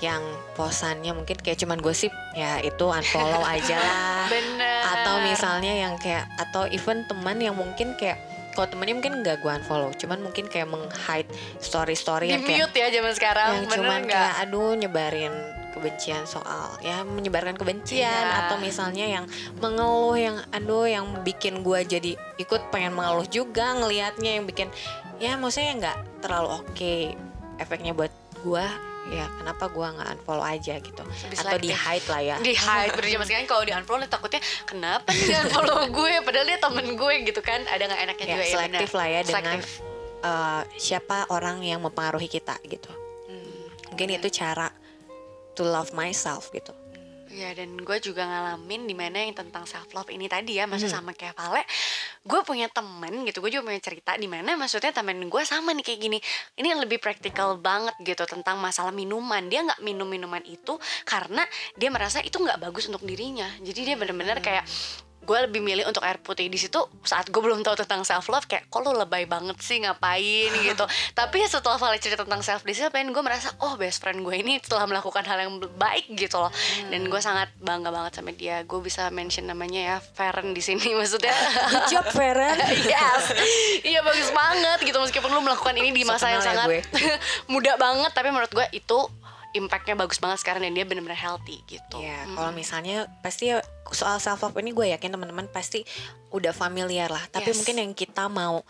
yang 0.00 0.22
posannya 0.56 1.12
mungkin 1.12 1.36
kayak 1.36 1.60
cuman 1.60 1.76
gosip 1.76 2.08
ya 2.32 2.56
itu 2.60 2.84
unfollow 2.84 3.44
aja 3.56 3.76
lah 3.76 4.26
Bener. 4.28 4.80
atau 4.84 5.14
misalnya 5.20 5.72
yang 5.76 5.94
kayak 5.96 6.24
atau 6.38 6.64
even 6.68 7.04
teman 7.04 7.36
yang 7.36 7.52
mungkin 7.52 7.92
kayak 7.96 8.16
kalau 8.50 8.66
temennya 8.66 8.96
mungkin 8.96 9.14
nggak 9.20 9.40
gua 9.40 9.60
unfollow 9.60 9.92
cuman 9.94 10.18
mungkin 10.20 10.48
kayak 10.48 10.66
meng-hide 10.66 11.28
story-story 11.60 12.28
di 12.28 12.34
yang 12.34 12.42
kayak 12.42 12.72
ya 12.72 12.88
zaman 12.90 13.12
sekarang 13.12 13.48
yang 13.54 13.66
bener 13.66 13.76
cuman 13.76 14.00
nggak? 14.06 14.14
kayak 14.16 14.42
aduh 14.42 14.72
nyebarin 14.74 15.34
kebencian 15.70 16.22
soal 16.24 16.74
ya 16.78 17.02
menyebarkan 17.02 17.54
kebencian 17.54 18.02
Iya. 18.04 18.46
atau 18.46 18.56
misalnya 18.58 19.06
yang 19.06 19.24
mengeluh 19.56 20.14
yang 20.14 20.36
aduh 20.50 20.84
yang 20.84 21.04
bikin 21.22 21.62
gua 21.62 21.80
jadi 21.80 22.14
ikut 22.36 22.68
pengen 22.68 22.92
mengeluh 22.92 23.24
juga 23.24 23.74
ngelihatnya 23.74 24.36
yang 24.36 24.44
bikin 24.44 24.68
ya 25.16 25.34
maksudnya 25.34 25.72
nggak 25.76 25.98
terlalu 26.20 26.48
oke 26.58 26.94
efeknya 27.56 27.92
buat 27.92 28.10
gua 28.40 28.66
ya 29.08 29.26
kenapa 29.32 29.66
gua 29.66 29.90
nggak 29.90 30.08
unfollow 30.14 30.44
aja 30.44 30.76
gitu. 30.76 31.02
Lebih 31.02 31.38
atau 31.40 31.58
di 31.58 31.72
hide 31.72 32.06
lah 32.06 32.20
ya. 32.22 32.36
Di 32.38 32.52
hide 32.52 32.92
bener 32.92 33.08
zaman 33.10 33.26
sekarang 33.26 33.48
kalau 33.48 33.64
di 33.64 33.72
unfollow 33.72 34.06
takutnya 34.06 34.38
kenapa 34.62 35.08
nih 35.10 35.24
di 35.24 35.34
unfollow 35.40 35.82
gue 35.98 36.12
padahal 36.20 36.46
dia 36.46 36.58
temen 36.58 36.86
gue 36.94 37.14
gitu 37.24 37.40
kan. 37.40 37.64
Ada 37.64 37.82
nggak 37.86 38.00
enaknya 38.06 38.24
ya 38.24 38.30
juga 38.30 38.44
ya 38.44 38.52
selektif 38.52 38.88
bener. 38.88 38.96
lah 38.96 39.08
ya 39.08 39.20
dengan 39.24 39.58
Selektif. 39.58 40.22
eh, 40.22 40.62
siapa 40.76 41.18
orang 41.28 41.58
yang 41.60 41.80
mempengaruhi 41.80 42.28
kita 42.28 42.54
gitu. 42.62 42.92
Hmm, 43.26 43.64
mungkin 43.88 44.08
itu 44.14 44.28
cara 44.30 44.68
to 45.60 45.68
love 45.68 45.92
myself 45.92 46.48
gitu. 46.56 46.72
Ya 47.30 47.54
dan 47.54 47.78
gue 47.78 47.98
juga 48.02 48.26
ngalamin 48.26 48.90
di 48.90 48.94
mana 48.96 49.22
yang 49.22 49.38
tentang 49.38 49.62
self 49.62 49.94
love 49.94 50.10
ini 50.10 50.26
tadi 50.26 50.58
ya 50.58 50.66
Maksudnya 50.66 50.98
Hmm. 50.98 51.06
sama 51.06 51.12
kayak 51.14 51.38
Vale. 51.38 51.62
Gue 52.26 52.42
punya 52.42 52.66
temen 52.66 53.22
gitu 53.22 53.38
Gue 53.38 53.54
juga 53.54 53.70
punya 53.70 53.78
cerita 53.78 54.18
di 54.18 54.26
mana 54.26 54.58
maksudnya 54.58 54.90
temen 54.90 55.14
gue 55.30 55.42
sama 55.46 55.70
nih 55.70 55.84
kayak 55.86 56.00
gini. 56.02 56.18
Ini 56.58 56.74
yang 56.74 56.82
lebih 56.82 56.98
praktikal 56.98 57.54
banget 57.62 57.94
gitu 58.02 58.26
Tentang 58.26 58.58
masalah 58.58 58.90
minuman. 58.90 59.46
Dia 59.46 59.62
nggak 59.62 59.78
minum 59.78 60.10
minuman 60.10 60.42
itu 60.42 60.74
Karena 61.06 61.46
dia 61.78 61.94
merasa 61.94 62.18
itu 62.18 62.34
nggak 62.34 62.58
bagus 62.58 62.90
untuk 62.90 63.06
dirinya. 63.06 63.46
Jadi 63.62 63.78
dia 63.78 63.94
bener-bener 63.94 64.42
kayak 64.42 64.66
gue 65.20 65.38
lebih 65.40 65.60
milih 65.60 65.84
untuk 65.84 66.00
air 66.00 66.16
putih. 66.16 66.46
Di 66.46 66.56
situ 66.56 66.76
saat 67.00 67.28
gue 67.28 67.38
belum 67.38 67.60
tahu 67.60 67.76
tentang 67.76 68.02
self 68.02 68.26
love 68.26 68.44
kayak 68.44 68.66
kok 68.66 68.80
lu 68.80 68.90
lebay 68.90 69.24
banget 69.24 69.54
sih? 69.58 69.78
Ngapain? 69.78 70.50
gitu. 70.66 70.84
Tapi 71.12 71.38
setelah 71.44 71.76
Vale 71.76 71.96
cerita 71.96 72.24
tentang 72.24 72.40
self 72.40 72.62
discipline 72.62 73.10
gue 73.10 73.20
merasa 73.20 73.52
oh 73.58 73.74
best 73.74 73.98
friend 73.98 74.20
gue 74.20 74.34
ini 74.34 74.58
telah 74.58 74.84
melakukan 74.84 75.22
hal 75.22 75.38
yang 75.38 75.52
baik 75.76 76.08
gitu 76.12 76.36
loh. 76.36 76.50
Dan 76.86 77.06
gue 77.06 77.20
sangat 77.20 77.52
bangga 77.56 77.88
banget 77.88 78.16
sama 78.16 78.32
dia. 78.32 78.64
Gue 78.64 78.80
bisa 78.80 79.06
mention 79.08 79.44
namanya 79.44 79.80
ya 79.80 79.96
Feren 80.00 80.50
di 80.50 80.60
sini 80.60 80.92
maksudnya. 80.98 81.32
Good 81.68 81.86
job 81.88 82.06
Feren. 82.08 82.56
Yes. 82.90 83.24
Iya 83.82 84.00
bagus 84.00 84.30
banget 84.30 84.82
gitu. 84.82 84.98
Meskipun 84.98 85.30
lu 85.30 85.40
melakukan 85.40 85.72
ini 85.74 85.90
di 85.90 86.02
So 86.02 86.10
masa 86.10 86.26
yang 86.28 86.42
kenal 86.42 86.66
ya 86.66 86.82
sangat 86.82 87.20
muda 87.46 87.72
banget 87.76 88.10
tapi 88.10 88.28
menurut 88.28 88.50
gue 88.50 88.66
itu 88.72 88.98
impactnya 89.50 89.94
bagus 89.94 90.18
banget 90.18 90.38
sekarang 90.38 90.62
dan 90.62 90.72
dia 90.72 90.86
benar-benar 90.86 91.18
healthy 91.18 91.58
gitu. 91.66 91.98
Ya, 91.98 92.22
Mm. 92.22 92.38
kalau 92.38 92.50
misalnya 92.50 93.10
pasti 93.18 93.50
soal 93.90 94.18
self 94.22 94.40
love 94.42 94.56
ini 94.58 94.70
gue 94.74 94.92
yakin 94.94 95.10
teman-teman 95.12 95.46
pasti 95.50 95.82
udah 96.30 96.54
familiar 96.54 97.10
lah. 97.10 97.22
Tapi 97.30 97.50
Yes. 97.50 97.56
mungkin 97.62 97.76
yang 97.82 97.92
kita 97.94 98.30
mau 98.30 98.62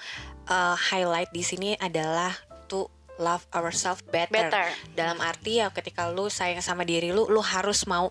uh, 0.48 0.76
highlight 0.76 1.30
di 1.30 1.44
sini 1.44 1.76
adalah 1.76 2.32
to 2.66 2.88
love 3.20 3.44
ourselves 3.52 4.00
better. 4.08 4.48
Better. 4.48 4.66
Dalam 4.96 5.20
arti 5.20 5.60
ya 5.60 5.68
ketika 5.68 6.08
lu 6.08 6.32
sayang 6.32 6.64
sama 6.64 6.88
diri 6.88 7.12
lu, 7.12 7.28
lu 7.28 7.44
harus 7.44 7.84
mau 7.84 8.08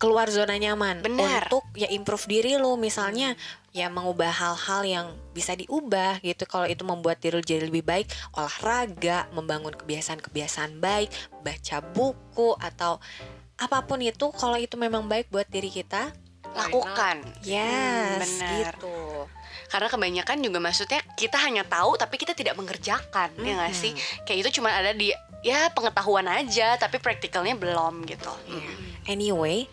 keluar 0.00 0.32
zona 0.32 0.56
nyaman 0.56 1.04
Benar. 1.04 1.52
untuk 1.52 1.60
ya 1.76 1.84
improve 1.92 2.24
diri 2.24 2.56
lu 2.56 2.80
misalnya 2.80 3.36
ya 3.76 3.92
mengubah 3.92 4.32
hal-hal 4.32 4.80
yang 4.88 5.06
bisa 5.36 5.52
diubah 5.52 6.24
gitu 6.24 6.48
kalau 6.48 6.64
itu 6.64 6.80
membuat 6.88 7.20
diri 7.20 7.36
lu 7.36 7.44
jadi 7.44 7.68
lebih 7.68 7.84
baik 7.84 8.08
olahraga 8.32 9.28
membangun 9.36 9.76
kebiasaan-kebiasaan 9.76 10.80
baik 10.80 11.12
baca 11.44 11.84
buku 11.92 12.56
atau 12.56 12.96
apa 13.60 13.84
pun 13.84 14.00
itu 14.00 14.32
kalau 14.32 14.56
itu 14.56 14.74
memang 14.80 15.04
baik 15.04 15.28
buat 15.28 15.44
diri 15.46 15.68
kita 15.68 16.10
lakukan. 16.56 17.22
Yes 17.46 18.18
benar. 18.18 18.74
gitu. 18.74 19.28
Karena 19.70 19.86
kebanyakan 19.86 20.36
juga 20.42 20.58
maksudnya 20.58 20.98
kita 21.14 21.38
hanya 21.38 21.62
tahu 21.62 21.94
tapi 21.94 22.18
kita 22.18 22.34
tidak 22.34 22.58
mengerjakan 22.58 23.30
ya 23.38 23.52
nggak 23.60 23.74
sih? 23.76 23.92
Kayak 24.26 24.48
itu 24.48 24.58
cuma 24.58 24.74
ada 24.74 24.90
di 24.90 25.14
ya 25.46 25.70
pengetahuan 25.70 26.26
aja 26.26 26.74
tapi 26.80 26.98
praktikalnya 26.98 27.54
belum 27.56 28.04
gitu. 28.08 28.32
Iya. 28.48 28.72
anyway 29.08 29.64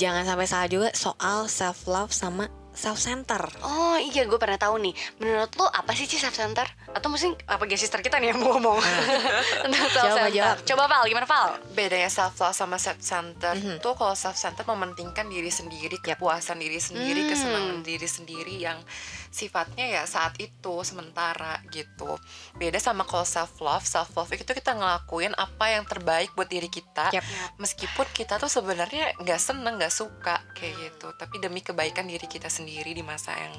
jangan 0.00 0.24
sampai 0.24 0.46
salah 0.48 0.68
juga 0.68 0.88
soal 0.96 1.48
self 1.48 1.84
love 1.84 2.12
sama 2.12 2.48
self 2.76 3.00
center 3.00 3.40
Oh 3.64 3.96
iya 3.96 4.28
gue 4.28 4.36
pernah 4.36 4.60
tahu 4.60 4.76
nih. 4.84 4.94
Menurut 5.20 5.50
lo 5.56 5.66
apa 5.68 5.96
sih 5.96 6.04
sih 6.04 6.20
self 6.20 6.36
center? 6.36 6.68
Atau 6.96 7.06
mungkin 7.06 7.36
apa 7.44 7.62
guys 7.62 7.76
sister 7.78 8.00
kita 8.00 8.16
nih 8.16 8.32
yang 8.32 8.40
mau 8.40 8.56
ngomong 8.56 8.80
Tentang 9.62 9.84
self 9.86 10.08
center 10.10 10.32
jawab. 10.32 10.56
Coba 10.64 10.82
Val 10.86 11.04
gimana 11.04 11.26
Val? 11.26 11.60
bedanya 11.70 12.08
self 12.08 12.32
love 12.36 12.52
sama 12.52 12.76
self 12.76 12.96
center 12.98 13.52
Mhm. 13.52 13.78
tuh 13.78 13.92
kalau 13.92 14.14
self 14.14 14.32
center 14.34 14.64
mementingkan 14.64 15.28
diri 15.28 15.48
sendiri 15.48 15.96
kepuasan 15.98 16.56
diri 16.56 16.80
sendiri 16.80 17.20
Hmm. 17.20 17.30
kesenangan 17.30 17.78
diri 17.82 18.08
sendiri 18.08 18.54
yang 18.56 18.80
sifatnya 19.28 19.84
ya 19.84 20.02
saat 20.04 20.32
itu 20.38 20.74
sementara 20.80 21.60
gitu 21.68 22.16
beda 22.54 22.78
sama 22.78 23.04
kalau 23.04 23.22
self 23.22 23.60
love 23.60 23.84
self 23.84 24.08
love 24.10 24.32
itu 24.32 24.48
kita 24.48 24.72
ngelakuin 24.72 25.36
apa 25.36 25.68
yang 25.68 25.84
terbaik 25.84 26.32
buat 26.32 26.46
diri 26.46 26.66
kita 26.66 27.12
Yap. 27.12 27.20
meskipun 27.56 28.08
kita 28.10 28.36
tuh 28.36 28.48
sebenarnya 28.48 29.12
nggak 29.18 29.36
seneng 29.38 29.76
nggak 29.76 29.92
suka 29.92 30.40
kayak 30.52 30.72
gitu 30.88 31.12
tapi 31.14 31.36
demi 31.36 31.60
kebaikan 31.60 32.04
diri 32.04 32.24
kita 32.24 32.48
sendiri 32.48 32.90
di 32.90 33.02
masa 33.02 33.36
yang 33.36 33.52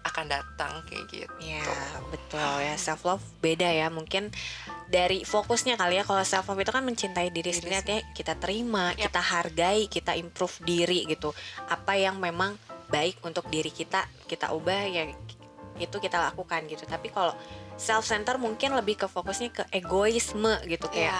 akan 0.00 0.26
datang 0.32 0.72
kayak 0.88 1.04
gitu. 1.12 1.34
Ya 1.44 1.64
betul 2.08 2.40
ya. 2.60 2.74
Self 2.80 3.04
love 3.04 3.24
beda 3.40 3.68
ya. 3.68 3.92
Mungkin 3.92 4.32
dari 4.88 5.22
fokusnya 5.22 5.76
kali 5.76 6.00
ya 6.00 6.04
kalau 6.04 6.24
self 6.24 6.48
love 6.48 6.60
itu 6.60 6.72
kan 6.72 6.82
mencintai 6.82 7.28
diri 7.30 7.52
sendiri 7.52 7.78
artinya 7.78 8.02
kita 8.16 8.34
terima 8.40 8.90
Yap. 8.96 9.12
kita 9.12 9.20
hargai 9.22 9.80
kita 9.86 10.12
improve 10.16 10.56
diri 10.64 11.04
gitu. 11.06 11.30
Apa 11.68 11.94
yang 12.00 12.16
memang 12.18 12.56
baik 12.90 13.22
untuk 13.22 13.46
diri 13.46 13.70
kita 13.70 14.08
kita 14.26 14.50
ubah 14.50 14.82
ya 14.90 15.06
itu 15.78 15.96
kita 15.96 16.18
lakukan 16.18 16.64
gitu. 16.66 16.84
Tapi 16.88 17.08
kalau 17.12 17.32
self 17.76 18.04
center 18.04 18.36
mungkin 18.36 18.76
lebih 18.76 19.00
ke 19.00 19.06
fokusnya 19.08 19.48
ke 19.52 19.62
egoisme 19.72 20.58
gitu 20.68 20.90
kayak 20.92 21.12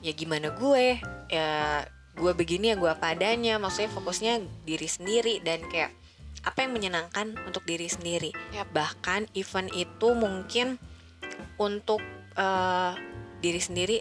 Iya. 0.00 0.10
ya 0.10 0.12
gimana 0.16 0.48
gue? 0.54 0.98
Ya 1.30 1.84
gue 2.16 2.32
begini 2.34 2.72
ya 2.72 2.76
gue 2.78 2.90
apa 2.90 3.12
adanya. 3.14 3.58
Maksudnya 3.60 3.90
fokusnya 3.92 4.32
diri 4.64 4.88
sendiri 4.90 5.38
dan 5.44 5.62
kayak 5.68 5.94
apa 6.40 6.58
yang 6.60 6.72
menyenangkan 6.72 7.36
untuk 7.44 7.62
diri 7.62 7.86
sendiri. 7.86 8.32
Yap. 8.50 8.70
bahkan 8.70 9.28
event 9.32 9.68
itu 9.70 10.08
mungkin 10.12 10.80
untuk 11.56 12.00
eh, 12.34 12.92
diri 13.38 13.58
sendiri 13.58 13.98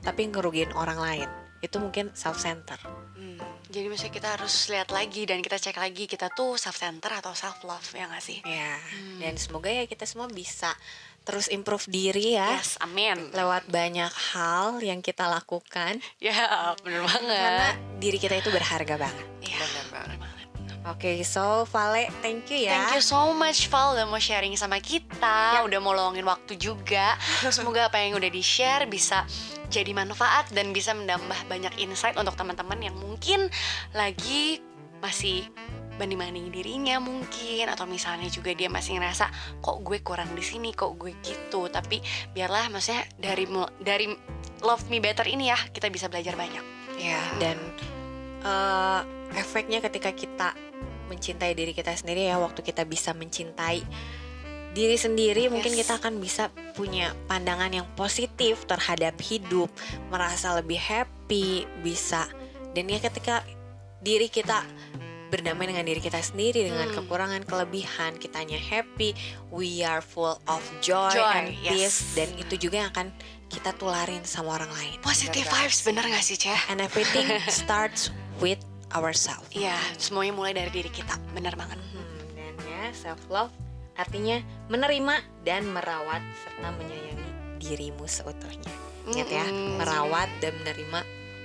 tapi 0.00 0.28
ngerugiin 0.28 0.72
orang 0.72 0.98
lain. 0.98 1.28
Itu 1.58 1.80
mungkin 1.80 2.12
self 2.12 2.36
center 2.36 2.76
Hmm, 3.16 3.40
Jadi 3.72 3.88
misalnya 3.88 4.12
kita 4.12 4.28
harus 4.36 4.52
lihat 4.68 4.92
lagi 4.92 5.24
Dan 5.24 5.40
kita 5.40 5.56
cek 5.56 5.80
lagi 5.80 6.04
Kita 6.04 6.28
tuh 6.28 6.60
self 6.60 6.76
center 6.76 7.08
atau 7.08 7.32
self 7.32 7.64
love 7.64 7.88
Ya 7.94 8.04
gak 8.04 8.20
sih? 8.20 8.44
ya 8.44 8.76
Hmm. 8.76 9.16
dan 9.16 9.40
semoga 9.40 9.72
ya 9.72 9.88
kita 9.88 10.04
semua 10.04 10.28
bisa 10.28 10.76
terus 11.24 11.48
improve 11.48 11.88
diri 11.88 12.36
ya. 12.36 12.52
Yes, 12.52 12.76
amin. 12.84 13.32
Lewat 13.32 13.64
banyak 13.64 14.12
hal 14.36 14.76
yang 14.84 15.00
kita 15.00 15.24
lakukan. 15.24 15.96
Ya 16.20 16.36
bener 16.84 17.00
banget. 17.00 17.40
Karena 17.40 17.68
diri 17.96 18.18
kita 18.20 18.36
itu 18.36 18.52
berharga 18.52 19.00
banget. 19.00 19.24
Iya, 19.40 19.56
Benar 19.56 19.83
Oke, 20.84 21.24
so 21.24 21.64
Vale, 21.72 22.12
thank 22.20 22.52
you 22.52 22.68
ya. 22.68 22.76
Thank 22.76 23.00
you 23.00 23.04
so 23.04 23.32
much 23.32 23.72
Val 23.72 23.96
udah 23.96 24.04
mau 24.04 24.20
sharing 24.20 24.52
sama 24.52 24.76
kita. 24.84 25.64
Udah 25.64 25.80
mau 25.80 25.96
luangin 25.96 26.28
waktu 26.28 26.60
juga. 26.60 27.16
Semoga 27.56 27.88
apa 27.88 28.04
yang 28.04 28.20
udah 28.20 28.28
di-share 28.28 28.84
bisa 28.84 29.24
jadi 29.72 29.96
manfaat 29.96 30.52
Dan 30.52 30.76
bisa 30.76 30.92
menambah 30.92 31.48
banyak 31.48 31.80
insight 31.80 32.20
untuk 32.20 32.36
teman-teman 32.36 32.76
yang 32.84 32.96
mungkin 33.00 33.48
lagi 33.96 34.60
masih 35.00 35.48
banding-banding 35.96 36.52
dirinya 36.52 37.00
mungkin. 37.00 37.64
Atau 37.72 37.88
misalnya 37.88 38.28
juga 38.28 38.52
dia 38.52 38.68
masih 38.68 39.00
ngerasa 39.00 39.32
kok 39.64 39.80
gue 39.80 40.04
kurang 40.04 40.36
di 40.36 40.44
sini 40.44 40.76
kok 40.76 41.00
gue 41.00 41.16
gitu? 41.24 41.64
Tapi 41.72 42.04
biarlah 42.36 42.68
maksudnya 42.68 43.08
dari 43.16 43.48
dari 43.80 44.12
love 44.60 44.84
me 44.92 45.00
better 45.00 45.24
ini 45.24 45.48
ya 45.48 45.56
kita 45.72 45.88
bisa 45.88 46.12
belajar 46.12 46.36
banyak. 46.36 46.92
Ya, 47.00 47.24
dan 47.40 47.56
eh, 48.44 49.23
efeknya 49.34 49.78
ketika 49.80 50.10
kita 50.10 50.54
mencintai 51.06 51.52
diri 51.52 51.70
kita 51.70 51.92
sendiri 51.92 52.26
ya, 52.26 52.40
waktu 52.40 52.64
kita 52.64 52.82
bisa 52.82 53.12
mencintai 53.12 53.84
diri 54.74 54.98
sendiri, 54.98 55.46
mungkin 55.46 55.70
Yes. 55.70 55.86
kita 55.86 56.02
akan 56.02 56.18
bisa 56.18 56.50
punya 56.74 57.14
pandangan 57.30 57.70
yang 57.70 57.86
positif 57.94 58.66
terhadap 58.66 59.14
hidup, 59.22 59.70
merasa 60.10 60.50
lebih 60.58 60.80
happy, 60.80 61.62
bisa. 61.78 62.26
Dan 62.74 62.90
ya 62.90 62.98
ketika 62.98 63.46
diri 64.02 64.26
kita 64.26 64.66
berdamai 65.30 65.66
dengan 65.66 65.82
diri 65.82 65.98
kita 65.98 66.18
sendiri 66.22 66.62
dengan 66.62 66.90
Hmm. 66.90 66.96
kekurangan 67.02 67.42
kelebihan 67.42 68.14
kitanya 68.18 68.54
happy 68.54 69.18
we 69.50 69.82
are 69.82 69.98
full 69.98 70.38
of 70.46 70.62
joy, 70.78 71.10
Joy, 71.10 71.26
and 71.34 71.48
yes. 71.58 71.70
peace 71.74 71.98
dan 72.14 72.28
itu 72.38 72.54
juga 72.54 72.86
yang 72.86 72.90
akan 72.94 73.10
kita 73.50 73.74
tularin 73.74 74.22
sama 74.22 74.54
orang 74.54 74.70
lain 74.70 74.94
positive 75.02 75.42
vibes 75.42 75.82
bener 75.82 76.06
gak 76.06 76.22
sih 76.22 76.38
Ceh? 76.38 76.54
and 76.70 76.78
everything 76.78 77.26
starts 77.50 78.14
with 78.38 78.62
ourselves. 78.94 79.50
Iya, 79.52 79.76
semuanya 79.98 80.32
mulai 80.32 80.52
dari 80.54 80.70
diri 80.70 80.90
kita. 80.90 81.18
Benar 81.34 81.58
banget. 81.58 81.76
Hmm, 81.76 82.18
dan 82.38 82.54
ya 82.64 82.82
self 82.94 83.20
love 83.28 83.52
artinya 83.94 84.42
menerima 84.66 85.22
dan 85.46 85.70
merawat 85.70 86.22
serta 86.42 86.74
menyayangi 86.74 87.30
dirimu 87.62 88.06
seutuhnya. 88.06 88.72
Ingat 89.04 89.28
ya, 89.28 89.44
Mm-mm. 89.46 89.78
merawat 89.78 90.26
dan 90.40 90.56
menerima 90.64 91.04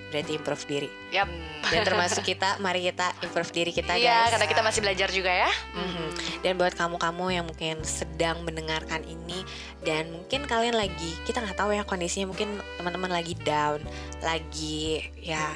berarti 0.09 0.31
improve 0.33 0.65
diri. 0.65 0.89
Yap. 1.13 1.29
Dan 1.69 1.85
termasuk 1.85 2.25
kita, 2.25 2.57
mari 2.57 2.81
kita 2.81 3.13
improve 3.21 3.51
diri 3.53 3.69
kita 3.69 3.93
Iya, 3.93 4.25
guys. 4.25 4.31
karena 4.33 4.47
kita 4.49 4.61
masih 4.65 4.81
belajar 4.81 5.09
juga 5.13 5.29
ya. 5.29 5.51
Mhm. 5.77 6.07
Dan 6.41 6.53
buat 6.57 6.73
kamu-kamu 6.73 7.25
yang 7.29 7.45
mungkin 7.45 7.85
sedang 7.85 8.41
mendengarkan 8.41 9.05
ini 9.05 9.45
dan 9.85 10.09
mungkin 10.09 10.49
kalian 10.49 10.73
lagi 10.73 11.13
kita 11.29 11.45
nggak 11.45 11.61
tahu 11.61 11.77
ya 11.77 11.85
kondisinya 11.85 12.33
mungkin 12.33 12.57
teman-teman 12.81 13.13
lagi 13.13 13.37
down, 13.45 13.85
lagi 14.25 15.05
ya 15.21 15.53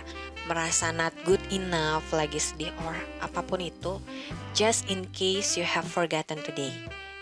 merasa 0.48 0.92
not 0.92 1.16
good 1.24 1.42
enough, 1.52 2.04
lagi 2.12 2.40
sedih 2.40 2.72
or 2.84 2.96
apa 3.24 3.44
pun 3.44 3.64
itu, 3.64 4.00
just 4.52 4.88
in 4.92 5.08
case 5.16 5.56
you 5.56 5.64
have 5.64 5.88
forgotten 5.88 6.40
today, 6.44 6.72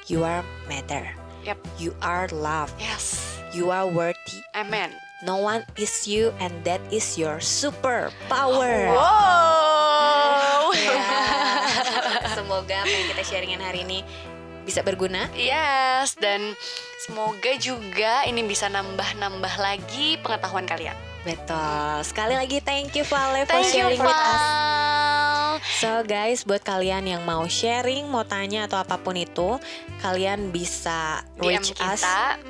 you 0.10 0.26
are 0.26 0.42
matter. 0.66 1.14
Yap. 1.42 1.58
You 1.82 1.98
are 2.06 2.30
loved. 2.30 2.78
Yes. 2.78 3.18
You 3.52 3.74
are 3.74 3.90
worthy. 3.90 4.46
Amen. 4.54 4.94
No 5.22 5.38
one 5.38 5.66
is 5.78 6.10
you 6.10 6.34
and 6.42 6.54
that 6.66 6.82
is 6.90 7.18
your 7.18 7.42
super 7.42 8.10
power. 8.30 8.90
Wow. 8.94 10.74
Ya. 10.82 11.04
Semoga 12.40 12.88
apa 12.88 12.94
yang 12.96 13.08
kita 13.12 13.24
sharingin 13.28 13.60
hari 13.60 13.84
ini 13.84 14.08
bisa 14.64 14.88
berguna. 14.88 15.28
Yes, 15.36 16.16
dan 16.16 16.56
semoga 17.04 17.52
juga 17.60 18.24
ini 18.24 18.40
bisa 18.48 18.72
nambah-nambah 18.72 19.54
lagi 19.60 20.16
pengetahuan 20.24 20.64
kalian. 20.64 20.96
Betul. 21.22 22.02
Sekali 22.02 22.34
lagi 22.34 22.58
thank 22.60 22.92
you 22.92 23.06
Vale 23.06 23.46
for 23.46 23.54
Thank 23.54 23.70
you, 23.70 23.86
sharing 23.86 24.02
with 24.02 24.10
us. 24.10 24.42
So 25.78 26.02
guys, 26.02 26.42
buat 26.42 26.62
kalian 26.62 27.06
yang 27.06 27.22
mau 27.22 27.46
sharing, 27.46 28.06
mau 28.06 28.24
tanya 28.24 28.66
atau 28.66 28.78
apa 28.78 28.98
pun 28.98 29.14
itu, 29.14 29.62
kalian 30.00 30.50
bisa 30.50 31.22
DM 31.38 31.54
reach 31.54 31.70
kita 31.72 31.86
us 31.88 32.02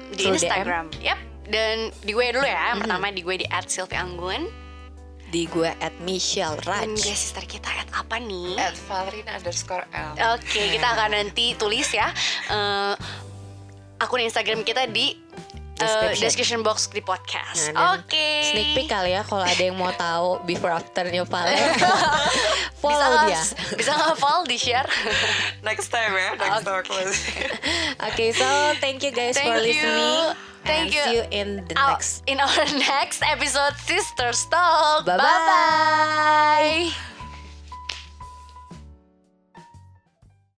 di 0.10 0.24
through 0.24 0.36
DM. 0.36 0.40
Instagram. 0.42 0.86
Yap. 1.02 1.20
Dan 1.44 1.76
di 2.00 2.12
gue 2.12 2.26
dulu 2.32 2.44
ya. 2.44 2.72
Yang 2.72 2.78
Mhm. 2.78 2.84
pertama 2.88 3.06
di 3.10 3.22
gue 3.22 3.36
di 3.38 3.48
@sylvianggun. 3.48 4.64
di 5.28 5.48
gue 5.48 5.72
at 5.80 5.96
Michelle 6.02 6.60
Dan 6.60 6.92
Raj. 6.92 7.00
guys, 7.00 7.16
sister 7.18 7.48
kita 7.48 7.72
at 7.72 7.88
apa 7.90 8.20
nih? 8.20 8.52
At 8.58 8.76
Valerina 8.84 9.32
underscore 9.34 9.88
L. 9.90 10.12
Oke, 10.36 10.60
kita 10.70 10.84
akan 10.86 11.10
nanti 11.14 11.56
tulis 11.56 11.88
ya 11.88 12.12
eh, 12.50 12.94
akun 13.98 14.20
Instagram 14.20 14.68
kita 14.68 14.92
di 14.92 15.16
eh, 15.82 15.88
Description. 15.90 16.22
description 16.24 16.60
box 16.62 16.78
di 16.88 17.02
podcast. 17.02 17.74
Nah, 17.74 17.98
Oke. 17.98 18.46
Sneak 18.48 18.68
peek 18.78 18.88
kali 18.88 19.12
ya 19.14 19.26
kalau 19.26 19.42
ada 19.42 19.62
yang 19.62 19.76
mau 19.76 19.90
tahu 19.92 20.42
before 20.46 20.72
afternya 20.72 21.26
Vale. 21.26 21.54
bisa 21.58 22.80
Follow 22.82 23.14
nggak 23.14 23.30
dia. 23.30 23.42
bisa 23.78 23.92
nggak 23.94 24.16
Val 24.18 24.40
di 24.46 24.58
share? 24.58 24.90
Next 25.68 25.94
time 25.94 26.14
ya, 26.18 26.34
next 26.34 26.66
time 26.66 26.82
close. 26.82 27.18
Oke, 28.10 28.34
so 28.34 28.46
thank 28.82 29.06
you 29.06 29.14
guys 29.14 29.38
Thank 29.38 29.46
for 29.54 29.62
you. 29.62 29.70
listening. 29.70 30.22
Thank 30.62 30.90
and 30.90 30.94
you. 30.94 31.02
see 31.06 31.16
you 31.18 31.26
in 31.34 31.48
the 31.66 31.74
next 31.74 32.22
in 32.30 32.38
our 32.38 32.66
next 32.78 33.26
episode, 33.26 33.74
Sisters 33.82 34.46
Talk. 34.46 35.06
Bye 35.10 35.18
bye. 35.18 37.11